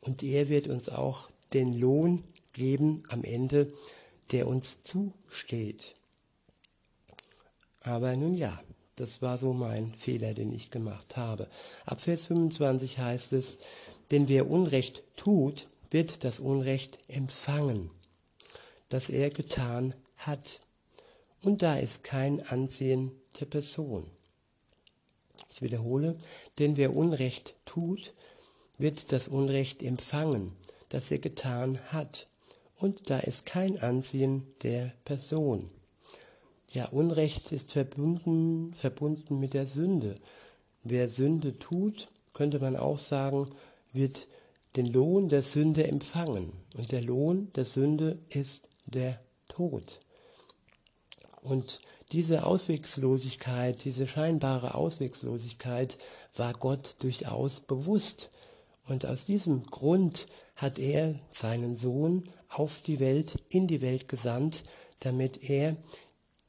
und 0.00 0.22
er 0.22 0.48
wird 0.48 0.68
uns 0.68 0.88
auch 0.88 1.28
den 1.54 1.76
Lohn 1.76 2.22
geben 2.52 3.02
am 3.08 3.24
Ende, 3.24 3.72
der 4.30 4.46
uns 4.46 4.84
zusteht. 4.84 5.96
Aber 7.80 8.14
nun 8.14 8.36
ja, 8.36 8.62
das 9.00 9.22
war 9.22 9.38
so 9.38 9.52
mein 9.52 9.94
Fehler, 9.94 10.34
den 10.34 10.52
ich 10.52 10.70
gemacht 10.70 11.16
habe. 11.16 11.48
Ab 11.86 12.00
Vers 12.00 12.26
25 12.26 12.98
heißt 12.98 13.32
es, 13.32 13.58
denn 14.10 14.28
wer 14.28 14.50
Unrecht 14.50 15.02
tut, 15.16 15.66
wird 15.90 16.24
das 16.24 16.38
Unrecht 16.38 16.98
empfangen, 17.08 17.90
das 18.88 19.08
er 19.08 19.30
getan 19.30 19.94
hat 20.16 20.60
und 21.42 21.62
da 21.62 21.78
ist 21.78 22.04
kein 22.04 22.44
Ansehen 22.46 23.12
der 23.40 23.46
Person. 23.46 24.10
Ich 25.50 25.62
wiederhole, 25.62 26.16
denn 26.58 26.76
wer 26.76 26.94
Unrecht 26.94 27.54
tut, 27.64 28.12
wird 28.76 29.12
das 29.12 29.28
Unrecht 29.28 29.82
empfangen, 29.82 30.56
das 30.88 31.10
er 31.10 31.18
getan 31.18 31.80
hat, 31.92 32.26
und 32.76 33.10
da 33.10 33.18
ist 33.18 33.44
kein 33.44 33.78
Ansehen 33.78 34.46
der 34.62 34.92
Person. 35.04 35.70
Ja, 36.70 36.86
Unrecht 36.86 37.50
ist 37.52 37.72
verbunden, 37.72 38.74
verbunden 38.74 39.40
mit 39.40 39.54
der 39.54 39.66
Sünde. 39.66 40.16
Wer 40.82 41.08
Sünde 41.08 41.58
tut, 41.58 42.08
könnte 42.34 42.58
man 42.58 42.76
auch 42.76 42.98
sagen, 42.98 43.46
wird 43.92 44.26
den 44.76 44.86
Lohn 44.86 45.28
der 45.28 45.42
Sünde 45.42 45.88
empfangen. 45.88 46.52
Und 46.76 46.92
der 46.92 47.00
Lohn 47.00 47.50
der 47.56 47.64
Sünde 47.64 48.18
ist 48.28 48.68
der 48.84 49.18
Tod. 49.48 50.00
Und 51.40 51.80
diese 52.12 52.44
Ausweglosigkeit, 52.44 53.84
diese 53.84 54.06
scheinbare 54.06 54.74
Ausweglosigkeit 54.74 55.96
war 56.36 56.52
Gott 56.52 56.96
durchaus 57.00 57.60
bewusst. 57.60 58.28
Und 58.86 59.06
aus 59.06 59.24
diesem 59.24 59.66
Grund 59.66 60.26
hat 60.56 60.78
er 60.78 61.18
seinen 61.30 61.76
Sohn 61.76 62.24
auf 62.50 62.80
die 62.82 63.00
Welt, 63.00 63.42
in 63.48 63.66
die 63.66 63.80
Welt 63.80 64.08
gesandt, 64.08 64.64
damit 65.00 65.48
er 65.48 65.76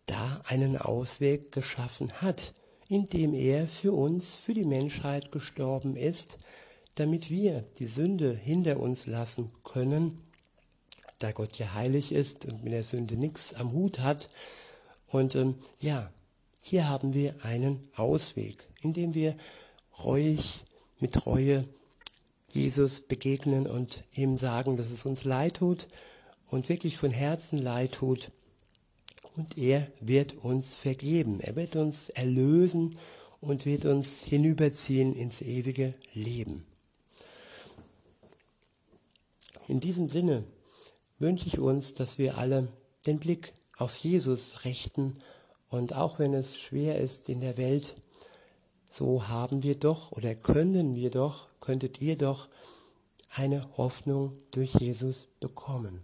da 0.09 0.41
einen 0.45 0.77
Ausweg 0.77 1.51
geschaffen 1.51 2.11
hat, 2.21 2.53
indem 2.87 3.33
er 3.33 3.67
für 3.67 3.93
uns, 3.93 4.35
für 4.35 4.53
die 4.53 4.65
Menschheit 4.65 5.31
gestorben 5.31 5.95
ist, 5.95 6.37
damit 6.95 7.29
wir 7.29 7.61
die 7.77 7.85
Sünde 7.85 8.33
hinter 8.33 8.79
uns 8.79 9.05
lassen 9.05 9.51
können, 9.63 10.21
da 11.19 11.31
Gott 11.31 11.57
ja 11.57 11.73
heilig 11.73 12.11
ist 12.11 12.45
und 12.45 12.63
mit 12.63 12.73
der 12.73 12.83
Sünde 12.83 13.17
nichts 13.17 13.53
am 13.53 13.71
Hut 13.71 13.99
hat, 13.99 14.29
und 15.11 15.35
ähm, 15.35 15.55
ja, 15.79 16.11
hier 16.61 16.87
haben 16.87 17.13
wir 17.13 17.43
einen 17.43 17.87
Ausweg, 17.95 18.67
indem 18.81 19.13
wir 19.13 19.35
reuig 20.03 20.63
mit 20.99 21.25
Reue 21.25 21.67
Jesus 22.51 23.01
begegnen 23.01 23.67
und 23.67 24.03
ihm 24.13 24.37
sagen, 24.37 24.75
dass 24.75 24.91
es 24.91 25.05
uns 25.05 25.23
leid 25.23 25.55
tut 25.55 25.87
und 26.47 26.69
wirklich 26.69 26.97
von 26.97 27.11
Herzen 27.11 27.59
leid 27.59 27.93
tut. 27.93 28.31
Und 29.39 29.57
er 29.57 29.87
wird 30.01 30.33
uns 30.43 30.73
vergeben. 30.73 31.39
Er 31.39 31.55
wird 31.55 31.77
uns 31.77 32.09
erlösen 32.09 32.97
und 33.39 33.65
wird 33.65 33.85
uns 33.85 34.21
hinüberziehen 34.21 35.15
ins 35.15 35.41
ewige 35.41 35.93
Leben. 36.13 36.65
In 39.69 39.79
diesem 39.79 40.09
Sinne 40.09 40.43
wünsche 41.19 41.47
ich 41.47 41.57
uns, 41.57 41.93
dass 41.93 42.17
wir 42.17 42.37
alle 42.37 42.67
den 43.05 43.19
Blick 43.19 43.53
auf 43.77 43.95
Jesus 43.95 44.65
richten. 44.65 45.21
Und 45.69 45.95
auch 45.95 46.19
wenn 46.19 46.33
es 46.33 46.59
schwer 46.59 46.99
ist 46.99 47.29
in 47.29 47.39
der 47.39 47.55
Welt, 47.55 47.95
so 48.91 49.29
haben 49.29 49.63
wir 49.63 49.79
doch 49.79 50.11
oder 50.11 50.35
können 50.35 50.95
wir 50.95 51.11
doch, 51.11 51.47
könntet 51.61 52.01
ihr 52.01 52.17
doch 52.17 52.49
eine 53.29 53.69
Hoffnung 53.77 54.33
durch 54.51 54.73
Jesus 54.73 55.29
bekommen. 55.39 56.03